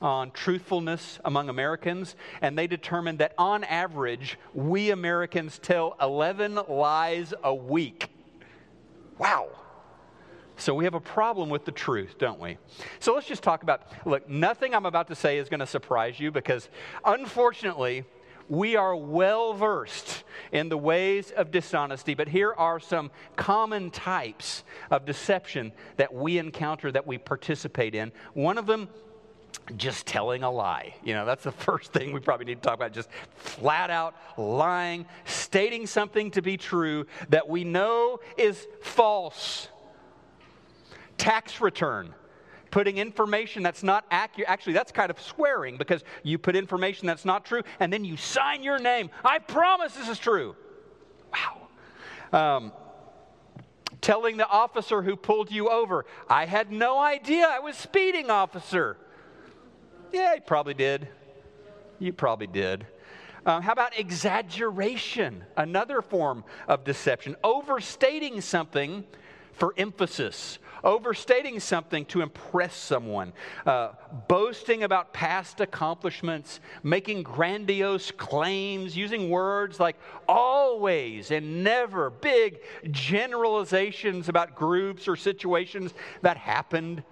[0.00, 7.32] on truthfulness among Americans, and they determined that on average, we Americans tell 11 lies
[7.42, 8.08] a week.
[9.18, 9.48] Wow.
[10.56, 12.58] So we have a problem with the truth, don't we?
[13.00, 16.20] So let's just talk about look, nothing I'm about to say is going to surprise
[16.20, 16.68] you because
[17.04, 18.04] unfortunately,
[18.48, 24.62] we are well versed in the ways of dishonesty, but here are some common types
[24.90, 28.12] of deception that we encounter, that we participate in.
[28.34, 28.88] One of them
[29.76, 30.94] just telling a lie.
[31.04, 32.92] You know, that's the first thing we probably need to talk about.
[32.92, 39.68] Just flat out lying, stating something to be true that we know is false.
[41.18, 42.14] Tax return.
[42.70, 44.48] Putting information that's not accurate.
[44.48, 48.16] Actually, that's kind of swearing because you put information that's not true and then you
[48.16, 49.10] sign your name.
[49.24, 50.56] I promise this is true.
[51.32, 51.58] Wow.
[52.32, 52.72] Um,
[54.00, 58.96] telling the officer who pulled you over, I had no idea I was speeding, officer.
[60.12, 61.08] Yeah, you probably did.
[61.98, 62.86] You probably did.
[63.46, 65.44] Um, how about exaggeration?
[65.56, 67.34] Another form of deception.
[67.42, 69.04] Overstating something
[69.52, 73.32] for emphasis, overstating something to impress someone,
[73.66, 73.92] uh,
[74.28, 79.96] boasting about past accomplishments, making grandiose claims, using words like
[80.28, 82.60] always and never, big
[82.90, 85.92] generalizations about groups or situations
[86.22, 87.02] that happened.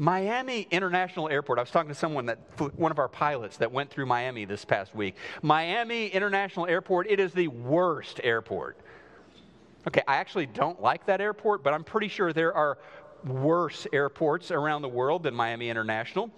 [0.00, 1.58] Miami International Airport.
[1.58, 2.38] I was talking to someone that
[2.74, 5.14] one of our pilots that went through Miami this past week.
[5.42, 8.78] Miami International Airport, it is the worst airport.
[9.86, 12.78] Okay, I actually don't like that airport, but I'm pretty sure there are
[13.26, 16.30] worse airports around the world than Miami International.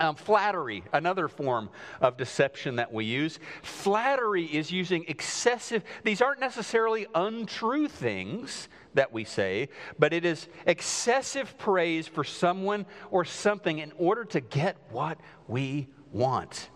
[0.00, 1.68] Um, flattery, another form
[2.00, 3.38] of deception that we use.
[3.62, 10.48] Flattery is using excessive, these aren't necessarily untrue things that we say, but it is
[10.64, 16.70] excessive praise for someone or something in order to get what we want,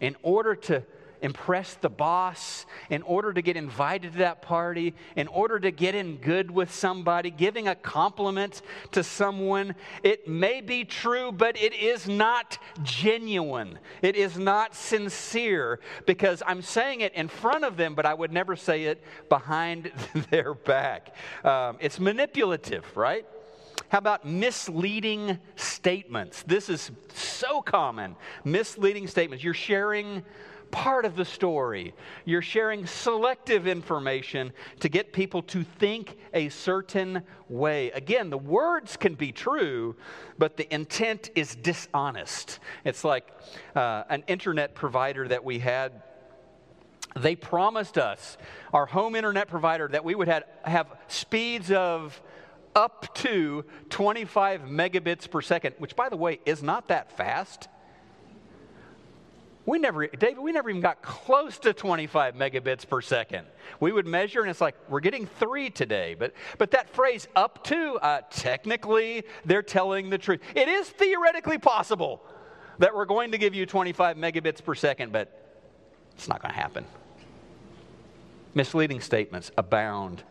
[0.00, 0.84] in order to
[1.24, 5.94] impress the boss, in order to get invited to that party, in order to get
[5.94, 8.60] in good with somebody, giving a compliment
[8.92, 9.74] to someone.
[10.02, 13.78] It may be true, but it is not genuine.
[14.02, 18.30] It is not sincere because I'm saying it in front of them, but I would
[18.30, 19.90] never say it behind
[20.30, 21.16] their back.
[21.42, 23.26] Um, it's manipulative, right?
[23.88, 26.42] How about misleading statements?
[26.42, 28.16] This is so common.
[28.44, 29.42] Misleading statements.
[29.42, 30.22] You're sharing
[30.74, 31.94] part of the story.
[32.24, 37.92] You're sharing selective information to get people to think a certain way.
[37.92, 39.94] Again, the words can be true,
[40.36, 42.58] but the intent is dishonest.
[42.84, 43.28] It's like
[43.76, 46.02] uh, an internet provider that we had
[47.16, 48.36] they promised us,
[48.72, 52.20] our home internet provider, that we would have, have speeds of
[52.74, 57.68] up to 25 megabits per second, which, by the way, is not that fast.
[59.66, 63.46] We never, David, we never even got close to 25 megabits per second.
[63.80, 66.14] We would measure, and it's like, we're getting three today.
[66.18, 70.40] But, but that phrase, up to, uh, technically, they're telling the truth.
[70.54, 72.22] It is theoretically possible
[72.78, 75.56] that we're going to give you 25 megabits per second, but
[76.14, 76.84] it's not going to happen.
[78.54, 80.22] Misleading statements abound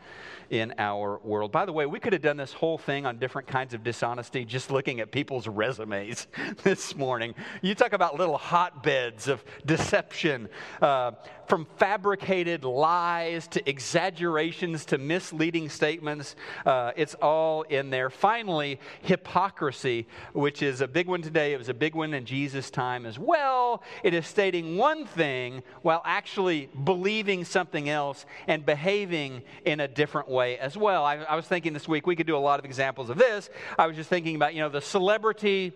[0.49, 1.51] in our world.
[1.51, 4.45] By the way, we could have done this whole thing on different kinds of dishonesty
[4.45, 6.27] just looking at people's resumes
[6.63, 7.35] this morning.
[7.61, 10.49] You talk about little hotbeds of deception,
[10.81, 11.11] uh,
[11.47, 16.35] from fabricated lies to exaggerations to misleading statements.
[16.65, 18.09] Uh, it's all in there.
[18.09, 21.53] Finally, hypocrisy, which is a big one today.
[21.53, 23.83] It was a big one in Jesus' time as well.
[24.03, 30.29] It is stating one thing while actually believing something else and behaving in a different
[30.29, 31.03] way as well.
[31.03, 33.49] I, I was thinking this week we could do a lot of examples of this.
[33.77, 35.73] I was just thinking about, you know, the celebrity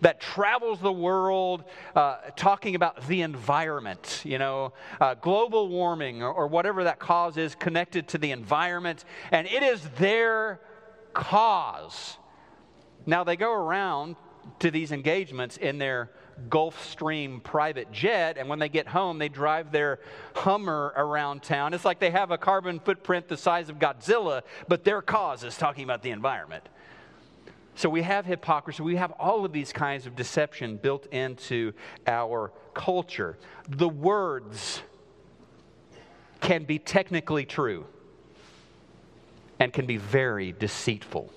[0.00, 1.64] that travels the world
[1.94, 7.36] uh, talking about the environment, you know, uh, global warming or, or whatever that cause
[7.36, 10.60] is connected to the environment, and it is their
[11.12, 12.16] cause.
[13.06, 14.16] Now they go around
[14.60, 16.10] to these engagements in their
[16.48, 20.00] Gulfstream private jet, and when they get home, they drive their
[20.34, 21.74] Hummer around town.
[21.74, 25.56] It's like they have a carbon footprint the size of Godzilla, but their cause is
[25.56, 26.68] talking about the environment.
[27.76, 31.72] So we have hypocrisy, we have all of these kinds of deception built into
[32.06, 33.36] our culture.
[33.68, 34.82] The words
[36.40, 37.86] can be technically true
[39.58, 41.32] and can be very deceitful.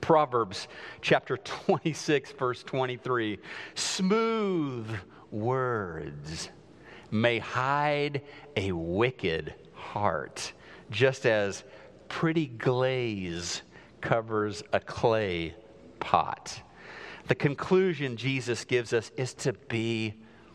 [0.00, 0.68] Proverbs
[1.00, 3.38] chapter 26, verse 23
[3.74, 4.88] smooth
[5.32, 6.50] words
[7.10, 8.22] may hide
[8.56, 10.52] a wicked heart,
[10.90, 11.64] just as
[12.08, 13.62] pretty glaze
[14.06, 15.52] covers a clay
[15.98, 16.62] pot.
[17.26, 20.14] The conclusion Jesus gives us is to be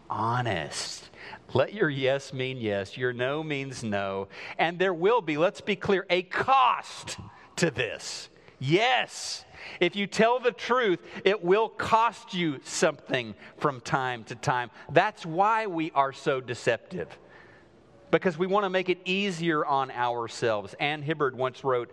[0.09, 1.09] honest.
[1.53, 5.75] Let your yes mean yes, your no means no, and there will be, let's be
[5.75, 7.17] clear, a cost
[7.57, 8.29] to this.
[8.57, 9.43] Yes.
[9.81, 14.71] If you tell the truth, it will cost you something from time to time.
[14.93, 17.09] That's why we are so deceptive.
[18.11, 20.73] Because we want to make it easier on ourselves.
[20.79, 21.91] Ann Hibbard once wrote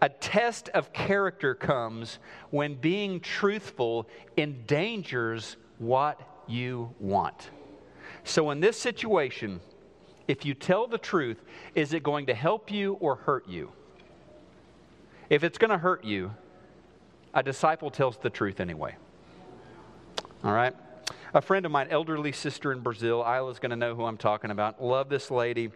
[0.00, 2.18] A test of character comes
[2.50, 7.50] when being truthful endangers what you want.
[8.24, 9.60] So, in this situation,
[10.28, 11.42] if you tell the truth,
[11.74, 13.72] is it going to help you or hurt you?
[15.30, 16.32] If it's going to hurt you,
[17.34, 18.96] a disciple tells the truth anyway.
[20.44, 20.74] All right?
[21.34, 24.50] A friend of mine, elderly sister in Brazil, Isla's going to know who I'm talking
[24.50, 24.82] about.
[24.82, 25.70] Love this lady.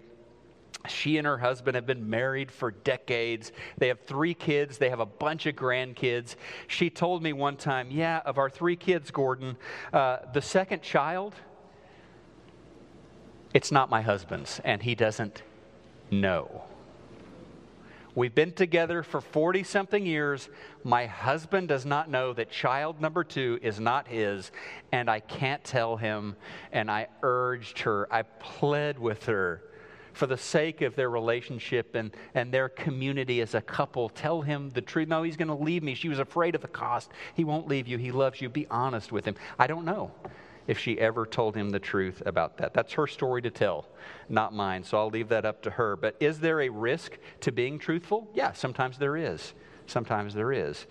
[0.88, 3.52] She and her husband have been married for decades.
[3.78, 4.78] They have three kids.
[4.78, 6.36] They have a bunch of grandkids.
[6.66, 9.56] She told me one time, Yeah, of our three kids, Gordon,
[9.92, 11.34] uh, the second child,
[13.54, 15.42] it's not my husband's, and he doesn't
[16.10, 16.64] know.
[18.14, 20.50] We've been together for 40 something years.
[20.84, 24.50] My husband does not know that child number two is not his,
[24.90, 26.36] and I can't tell him.
[26.72, 29.62] And I urged her, I pled with her
[30.12, 34.08] for the sake of their relationship and, and their community as a couple.
[34.08, 35.08] Tell him the truth.
[35.08, 35.94] No, he's going to leave me.
[35.94, 37.10] She was afraid of the cost.
[37.34, 37.98] He won't leave you.
[37.98, 38.48] He loves you.
[38.48, 39.36] Be honest with him.
[39.58, 40.10] I don't know
[40.66, 42.72] if she ever told him the truth about that.
[42.72, 43.86] That's her story to tell,
[44.28, 44.84] not mine.
[44.84, 45.96] So I'll leave that up to her.
[45.96, 48.30] But is there a risk to being truthful?
[48.34, 49.54] Yeah, sometimes there is.
[49.86, 50.86] Sometimes there is.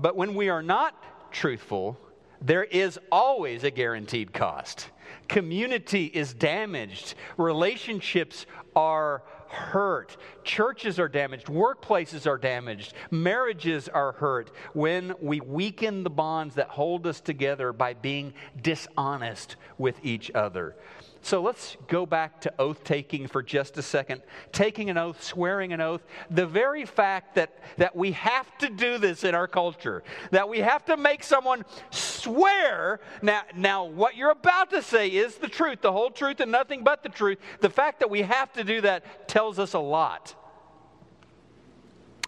[0.00, 1.98] But when we are not truthful,
[2.40, 4.90] there is always a guaranteed cost.
[5.28, 8.46] Community is damaged, relationships
[8.76, 14.50] are hurt, churches are damaged, workplaces are damaged, marriages are hurt.
[14.72, 20.76] When we weaken the bonds that hold us together by being dishonest with each other.
[21.24, 24.20] So let's go back to oath taking for just a second.
[24.52, 26.02] Taking an oath, swearing an oath.
[26.30, 30.58] The very fact that, that we have to do this in our culture, that we
[30.58, 33.00] have to make someone swear.
[33.22, 36.84] Now, now, what you're about to say is the truth, the whole truth, and nothing
[36.84, 37.38] but the truth.
[37.62, 40.34] The fact that we have to do that tells us a lot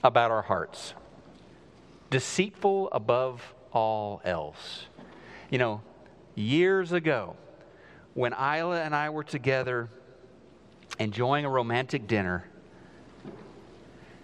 [0.02, 0.94] about our hearts.
[2.08, 4.86] Deceitful above all else.
[5.50, 5.82] You know,
[6.34, 7.36] years ago,
[8.16, 9.90] when Isla and I were together
[10.98, 12.48] enjoying a romantic dinner,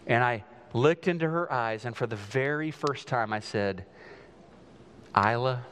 [0.07, 3.85] and I looked into her eyes, and for the very first time I said,
[5.15, 5.63] Isla,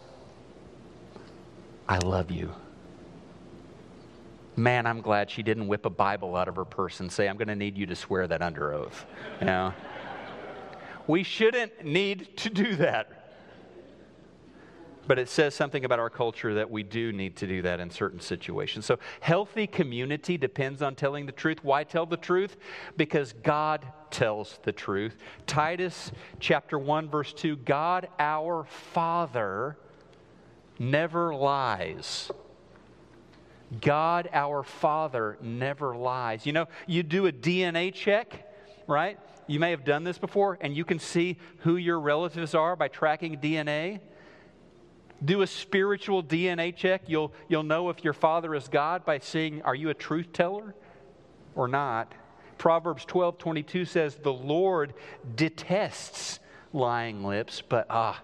[1.89, 2.53] I love you.
[4.55, 7.39] Man, I'm glad she didn't whip a Bible out of her purse and say, I'm
[7.39, 9.07] going to need you to swear that under oath.
[9.41, 9.73] You know?
[11.07, 13.20] we shouldn't need to do that.
[15.07, 17.91] But it says something about our culture that we do need to do that in
[17.91, 18.87] certain situations.
[18.87, 21.65] So, healthy community depends on telling the truth.
[21.65, 22.57] Why tell the truth?
[22.97, 25.17] Because God tells the truth.
[25.47, 29.77] Titus chapter 1, verse 2 God our Father
[30.79, 32.31] never lies.
[33.81, 36.45] God our Father never lies.
[36.45, 38.49] You know, you do a DNA check,
[38.89, 39.19] right?
[39.47, 42.89] You may have done this before, and you can see who your relatives are by
[42.89, 44.01] tracking DNA
[45.25, 47.03] do a spiritual DNA check.
[47.07, 50.75] You'll, you'll know if your father is God by seeing, are you a truth teller
[51.55, 52.13] or not?
[52.59, 54.95] Proverbs 12 22 says, The Lord
[55.35, 56.41] detests
[56.73, 58.23] lying lips, but ah,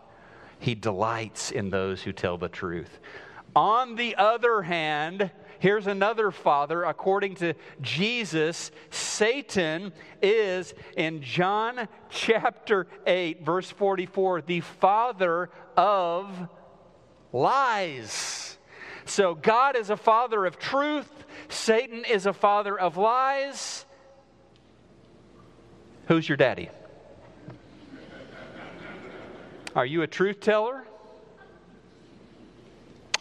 [0.59, 2.99] he delights in those who tell the truth.
[3.55, 6.85] On the other hand, here's another father.
[6.85, 16.49] According to Jesus, Satan is, in John chapter 8, verse 44, the father of
[17.37, 18.59] lies.
[19.05, 21.11] So God is a father of truth,
[21.49, 23.85] Satan is a father of lies.
[26.09, 26.71] Who's your daddy?
[29.75, 30.85] Are you a truth teller?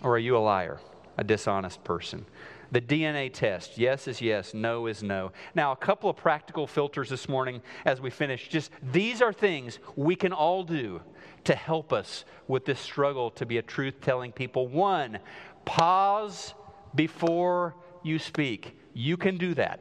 [0.01, 0.79] Or are you a liar,
[1.17, 2.25] a dishonest person?
[2.71, 5.31] The DNA test, yes is yes, no is no.
[5.53, 8.47] Now, a couple of practical filters this morning as we finish.
[8.47, 11.01] Just these are things we can all do
[11.45, 14.67] to help us with this struggle to be a truth telling people.
[14.67, 15.19] One,
[15.65, 16.53] pause
[16.93, 18.77] before you speak.
[18.93, 19.79] You can do that.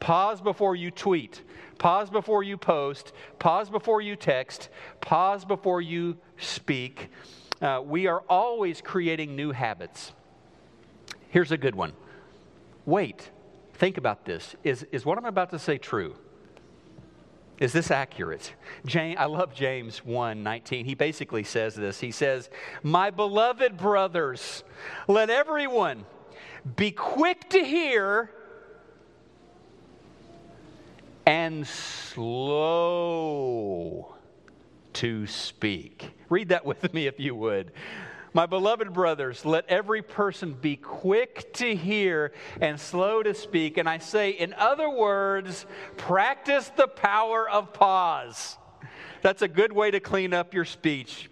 [0.00, 1.42] Pause before you tweet.
[1.78, 3.12] Pause before you post.
[3.38, 4.68] Pause before you text.
[5.00, 7.08] Pause before you speak.
[7.60, 10.12] Uh, we are always creating new habits.
[11.30, 11.92] Here's a good one.
[12.86, 13.30] Wait,
[13.74, 14.54] think about this.
[14.62, 16.16] Is, is what I'm about to say true?
[17.60, 18.54] Is this accurate?
[18.86, 20.84] James, I love James 1 19.
[20.84, 21.98] He basically says this.
[22.00, 22.50] He says,
[22.82, 24.62] My beloved brothers,
[25.08, 26.04] let everyone
[26.76, 28.30] be quick to hear
[31.26, 32.94] and slow
[34.94, 36.12] to speak.
[36.28, 37.72] Read that with me if you would.
[38.38, 42.30] My beloved brothers, let every person be quick to hear
[42.60, 43.78] and slow to speak.
[43.78, 45.66] And I say, in other words,
[45.96, 48.56] practice the power of pause.
[49.22, 51.28] That's a good way to clean up your speech.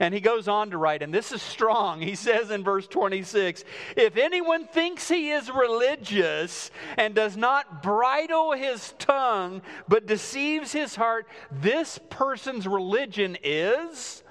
[0.00, 2.00] And he goes on to write, and this is strong.
[2.00, 3.62] He says in verse 26
[3.96, 10.96] If anyone thinks he is religious and does not bridle his tongue, but deceives his
[10.96, 14.24] heart, this person's religion is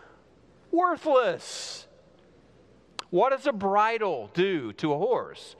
[0.71, 1.87] worthless.
[3.10, 5.55] What does a bridle do to a horse?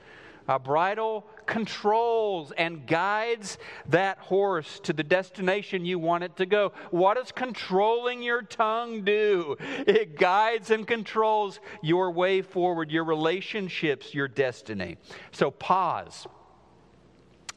[0.48, 3.58] A bridle controls and guides
[3.90, 6.72] that horse to the destination you want it to go.
[6.90, 9.58] What does controlling your tongue do?
[9.86, 14.96] It guides and controls your way forward, your relationships, your destiny.
[15.32, 16.26] So pause.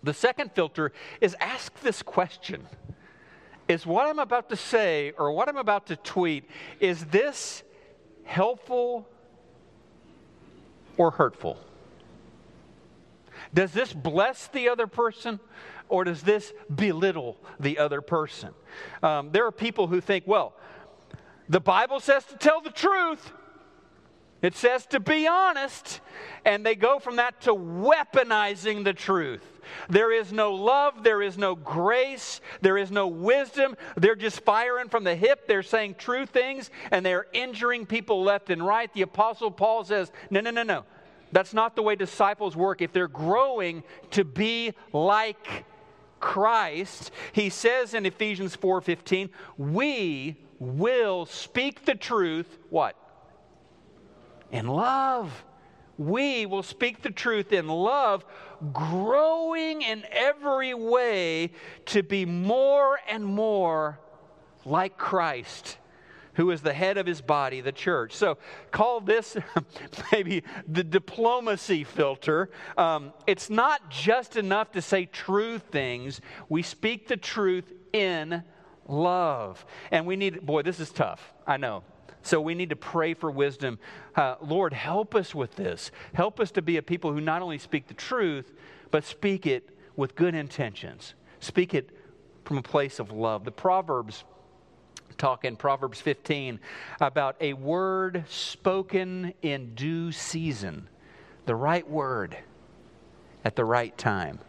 [0.03, 2.67] The second filter is ask this question
[3.69, 6.43] Is what I'm about to say or what I'm about to tweet,
[6.81, 7.63] is this
[8.25, 9.07] helpful
[10.97, 11.57] or hurtful?
[13.53, 15.39] Does this bless the other person
[15.89, 18.53] or does this belittle the other person?
[19.03, 20.53] Um, there are people who think, well,
[21.49, 23.33] the Bible says to tell the truth.
[24.41, 26.01] It says to be honest,
[26.45, 29.45] and they go from that to weaponizing the truth.
[29.87, 33.77] There is no love, there is no grace, there is no wisdom.
[33.95, 35.47] They're just firing from the hip.
[35.47, 38.91] They're saying true things, and they're injuring people left and right.
[38.93, 40.85] The Apostle Paul says, No, no, no, no.
[41.31, 42.81] That's not the way disciples work.
[42.81, 45.65] If they're growing to be like
[46.19, 52.95] Christ, he says in Ephesians 4:15, we will speak the truth what?
[54.51, 55.45] In love.
[55.97, 58.25] We will speak the truth in love,
[58.73, 61.51] growing in every way
[61.87, 63.99] to be more and more
[64.65, 65.77] like Christ
[66.35, 68.13] who is the head of his body, the church.
[68.13, 68.37] So,
[68.71, 69.35] call this
[70.11, 72.49] maybe the diplomacy filter.
[72.77, 78.43] Um, it's not just enough to say true things, we speak the truth in
[78.87, 79.65] love.
[79.91, 81.33] And we need, boy, this is tough.
[81.45, 81.83] I know.
[82.23, 83.79] So we need to pray for wisdom.
[84.15, 85.91] Uh, Lord, help us with this.
[86.13, 88.53] Help us to be a people who not only speak the truth,
[88.91, 91.15] but speak it with good intentions.
[91.39, 91.89] Speak it
[92.45, 93.45] from a place of love.
[93.45, 94.23] The Proverbs
[95.17, 96.59] talk in Proverbs 15
[96.99, 100.87] about a word spoken in due season,
[101.45, 102.37] the right word
[103.43, 104.39] at the right time.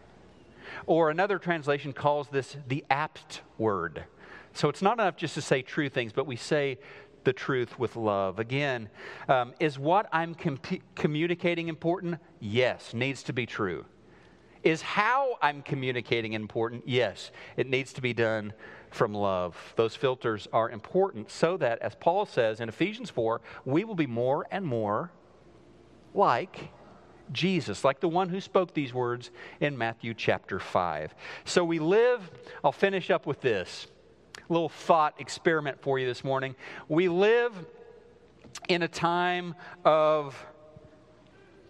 [0.85, 4.05] Or another translation calls this the apt word.
[4.53, 6.77] So it's not enough just to say true things, but we say
[7.23, 8.39] the truth with love.
[8.39, 8.89] Again,
[9.27, 10.59] um, is what I'm com-
[10.95, 12.19] communicating important?
[12.39, 13.85] Yes, needs to be true.
[14.63, 16.87] Is how I'm communicating important?
[16.87, 18.53] Yes, it needs to be done
[18.91, 19.73] from love.
[19.75, 24.07] Those filters are important so that, as Paul says in Ephesians 4, we will be
[24.07, 25.11] more and more
[26.13, 26.71] like
[27.31, 31.15] Jesus, like the one who spoke these words in Matthew chapter 5.
[31.45, 32.29] So we live,
[32.63, 33.87] I'll finish up with this
[34.49, 36.55] little thought experiment for you this morning.
[36.87, 37.53] We live
[38.67, 40.35] in a time of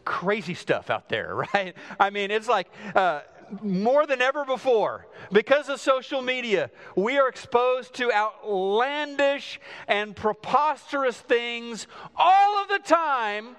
[0.05, 1.75] crazy stuff out there, right?
[1.99, 3.21] I mean, it's like uh,
[3.61, 11.17] more than ever before, because of social media, we are exposed to outlandish and preposterous
[11.17, 13.55] things all of the time.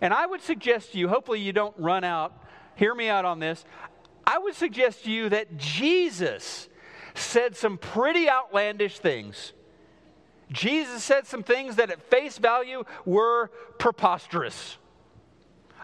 [0.00, 2.44] And I would suggest to you, hopefully, you don't run out.
[2.76, 3.64] Hear me out on this.
[4.24, 6.68] I would suggest to you that Jesus
[7.18, 9.52] said some pretty outlandish things.
[10.50, 14.78] Jesus said some things that at face value were preposterous.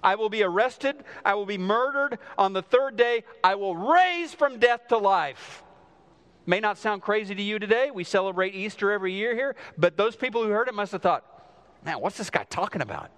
[0.02, 0.96] I will be arrested.
[1.24, 2.18] I will be murdered.
[2.36, 5.62] On the third day, I will raise from death to life.
[6.46, 7.90] May not sound crazy to you today.
[7.90, 11.24] We celebrate Easter every year here, but those people who heard it must have thought,
[11.84, 13.10] man, what's this guy talking about?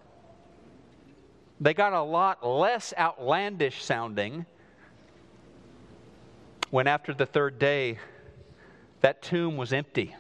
[1.60, 4.46] They got a lot less outlandish sounding
[6.70, 7.98] when after the third day,
[9.00, 10.14] that tomb was empty,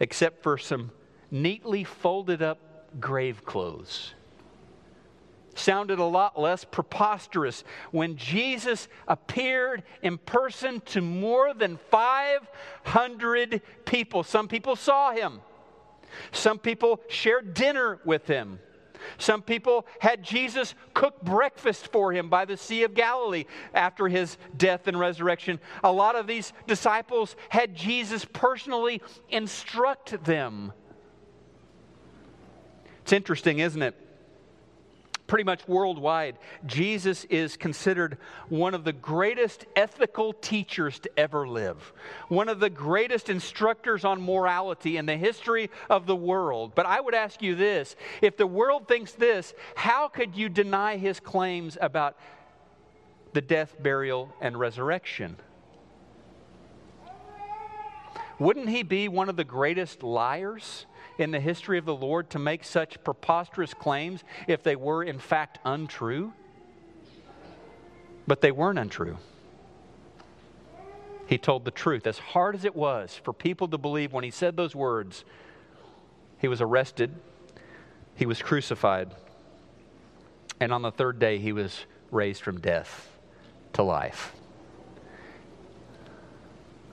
[0.00, 0.90] except for some
[1.30, 2.58] neatly folded up
[3.00, 4.14] grave clothes.
[5.54, 14.22] Sounded a lot less preposterous when Jesus appeared in person to more than 500 people.
[14.22, 15.40] Some people saw him,
[16.32, 18.60] some people shared dinner with him.
[19.18, 23.44] Some people had Jesus cook breakfast for him by the Sea of Galilee
[23.74, 25.60] after his death and resurrection.
[25.84, 30.72] A lot of these disciples had Jesus personally instruct them.
[33.02, 34.07] It's interesting, isn't it?
[35.28, 38.18] Pretty much worldwide, Jesus is considered
[38.48, 41.92] one of the greatest ethical teachers to ever live,
[42.28, 46.72] one of the greatest instructors on morality in the history of the world.
[46.74, 50.96] But I would ask you this if the world thinks this, how could you deny
[50.96, 52.16] his claims about
[53.34, 55.36] the death, burial, and resurrection?
[58.38, 60.86] Wouldn't he be one of the greatest liars?
[61.18, 65.18] In the history of the Lord to make such preposterous claims if they were in
[65.18, 66.32] fact untrue?
[68.26, 69.18] But they weren't untrue.
[71.26, 72.06] He told the truth.
[72.06, 75.24] As hard as it was for people to believe when he said those words,
[76.38, 77.14] he was arrested,
[78.14, 79.14] he was crucified,
[80.60, 83.10] and on the third day he was raised from death
[83.74, 84.32] to life.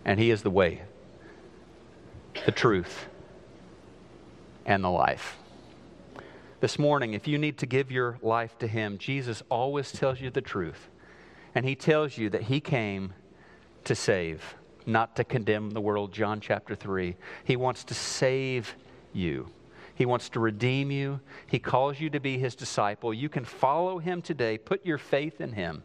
[0.04, 0.82] And he is the way,
[2.46, 3.08] the truth,
[4.66, 5.38] and the life.
[6.62, 10.30] This morning, if you need to give your life to Him, Jesus always tells you
[10.30, 10.90] the truth.
[11.54, 13.14] And He tells you that He came
[13.84, 14.56] to save,
[14.86, 16.12] not to condemn the world.
[16.12, 17.16] John chapter 3.
[17.44, 18.76] He wants to save
[19.14, 19.50] you.
[19.96, 21.22] He wants to redeem you.
[21.48, 23.14] He calls you to be his disciple.
[23.14, 24.58] You can follow him today.
[24.58, 25.84] Put your faith in him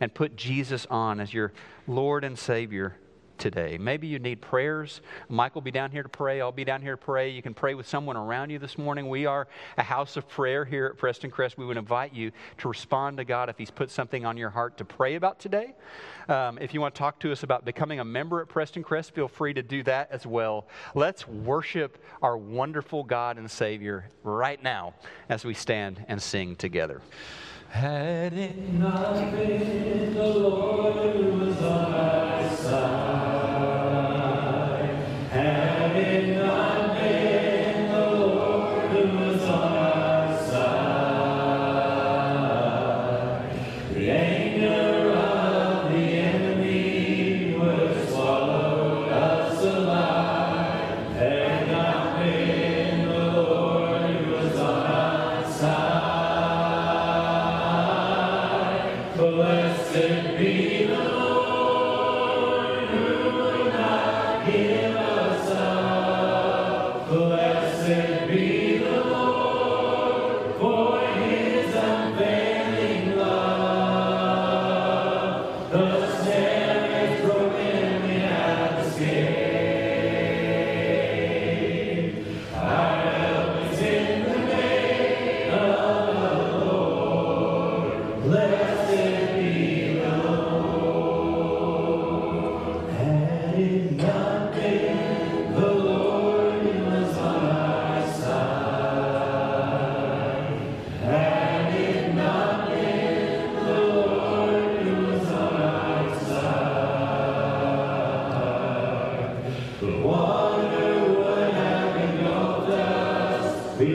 [0.00, 1.52] and put Jesus on as your
[1.86, 2.96] Lord and Savior
[3.38, 3.78] today.
[3.78, 5.00] Maybe you need prayers.
[5.28, 6.40] Mike will be down here to pray.
[6.40, 7.30] I'll be down here to pray.
[7.30, 9.08] You can pray with someone around you this morning.
[9.08, 11.56] We are a house of prayer here at Prestoncrest.
[11.56, 14.76] We would invite you to respond to God if He's put something on your heart
[14.78, 15.74] to pray about today.
[16.28, 19.28] Um, if you want to talk to us about becoming a member at Prestoncrest, feel
[19.28, 20.66] free to do that as well.
[20.94, 24.94] Let's worship our wonderful God and Savior right now
[25.28, 27.00] as we stand and sing together.
[27.76, 33.85] Had it not been the Lord who was on our side,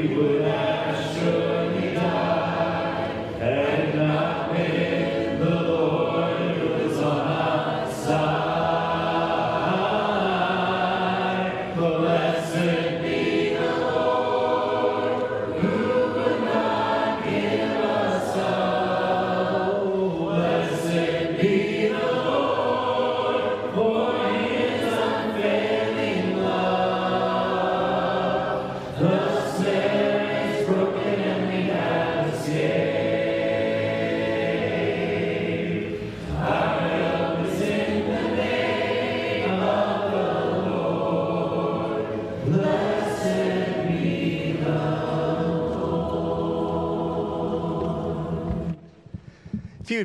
[0.01, 1.00] we would have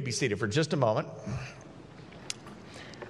[0.06, 1.08] be seated for just a moment.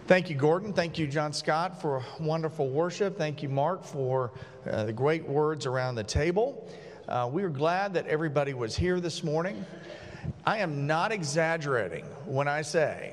[0.07, 0.73] Thank you, Gordon.
[0.73, 3.19] Thank you, John Scott, for wonderful worship.
[3.19, 4.33] Thank you, Mark, for
[4.67, 6.67] uh, the great words around the table.
[7.07, 9.63] Uh, we are glad that everybody was here this morning.
[10.47, 13.13] I am not exaggerating when I say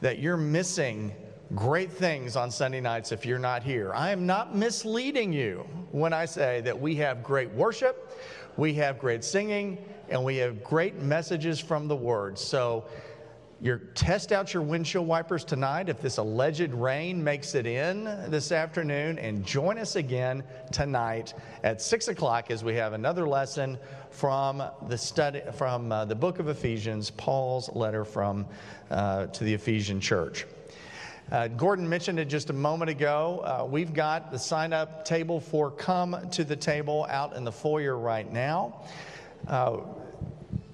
[0.00, 1.12] that you're missing
[1.54, 3.92] great things on Sunday nights if you're not here.
[3.92, 8.18] I am not misleading you when I say that we have great worship,
[8.56, 9.76] we have great singing,
[10.14, 12.38] and we have great messages from the Word.
[12.38, 12.84] So,
[13.60, 18.52] your test out your windshield wipers tonight if this alleged rain makes it in this
[18.52, 23.78] afternoon and join us again tonight at six o'clock as we have another lesson
[24.10, 28.44] from the study from uh, the book of ephesians paul's letter from
[28.90, 30.46] uh, to the ephesian church
[31.30, 33.40] uh, Gordon mentioned it just a moment ago.
[33.44, 37.52] Uh, we've got the sign up table for Come to the Table out in the
[37.52, 38.82] foyer right now.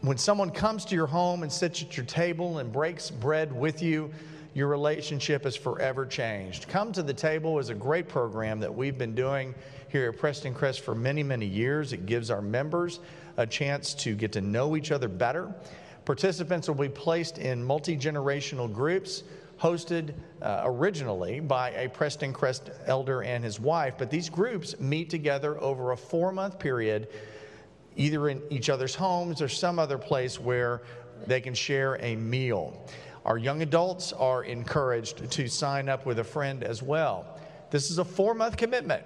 [0.03, 3.83] When someone comes to your home and sits at your table and breaks bread with
[3.83, 4.11] you,
[4.55, 6.69] your relationship is forever changed.
[6.69, 9.55] Come to the Table is a great program that we've been doing
[9.89, 11.93] here at Prestoncrest for many, many years.
[11.93, 13.01] It gives our members
[13.37, 15.55] a chance to get to know each other better.
[16.07, 19.25] Participants will be placed in multi generational groups
[19.61, 25.61] hosted uh, originally by a Prestoncrest elder and his wife, but these groups meet together
[25.61, 27.09] over a four month period
[27.97, 30.83] either in each other's homes or some other place where
[31.27, 32.87] they can share a meal.
[33.25, 37.39] Our young adults are encouraged to sign up with a friend as well.
[37.71, 39.05] This is a four month commitment.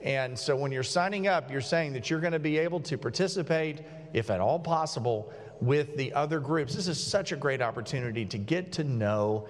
[0.00, 2.98] And so when you're signing up, you're saying that you're going to be able to
[2.98, 3.82] participate,
[4.12, 6.74] if at all possible, with the other groups.
[6.74, 9.46] This is such a great opportunity to get to know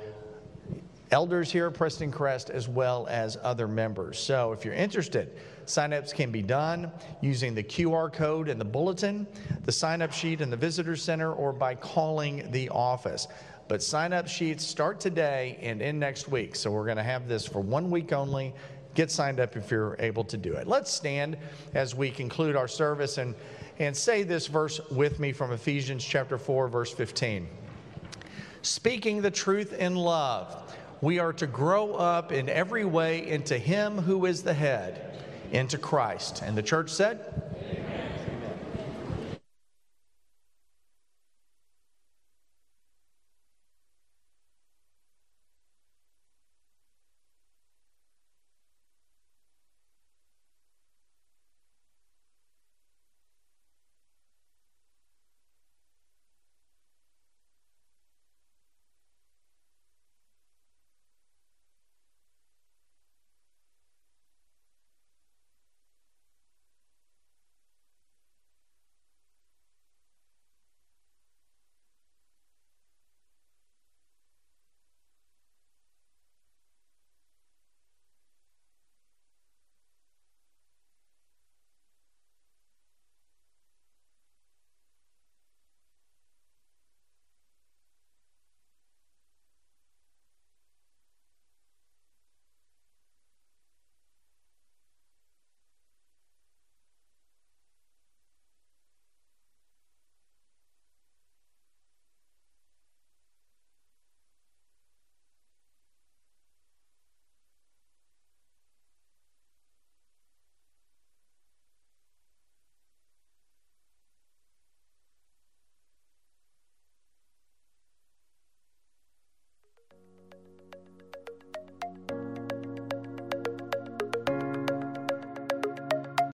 [1.13, 4.19] elders here at Prestoncrest as well as other members.
[4.19, 6.91] So if you're interested, signups can be done
[7.21, 9.27] using the QR code in the bulletin,
[9.65, 13.29] the sign up sheet in the visitor center, or by calling the office.
[13.69, 16.57] But sign up sheets start today and end next week.
[16.57, 18.55] So we're going to have this for one week only.
[18.95, 20.67] Get signed up if you're able to do it.
[20.67, 21.37] Let's stand
[21.75, 23.35] as we conclude our service and,
[23.79, 27.49] and say this verse with me from Ephesians chapter 4, verse 15.
[28.61, 33.99] Speaking the truth in love, we are to grow up in every way into Him
[33.99, 35.19] who is the head,
[35.51, 36.43] into Christ.
[36.43, 37.19] And the church said,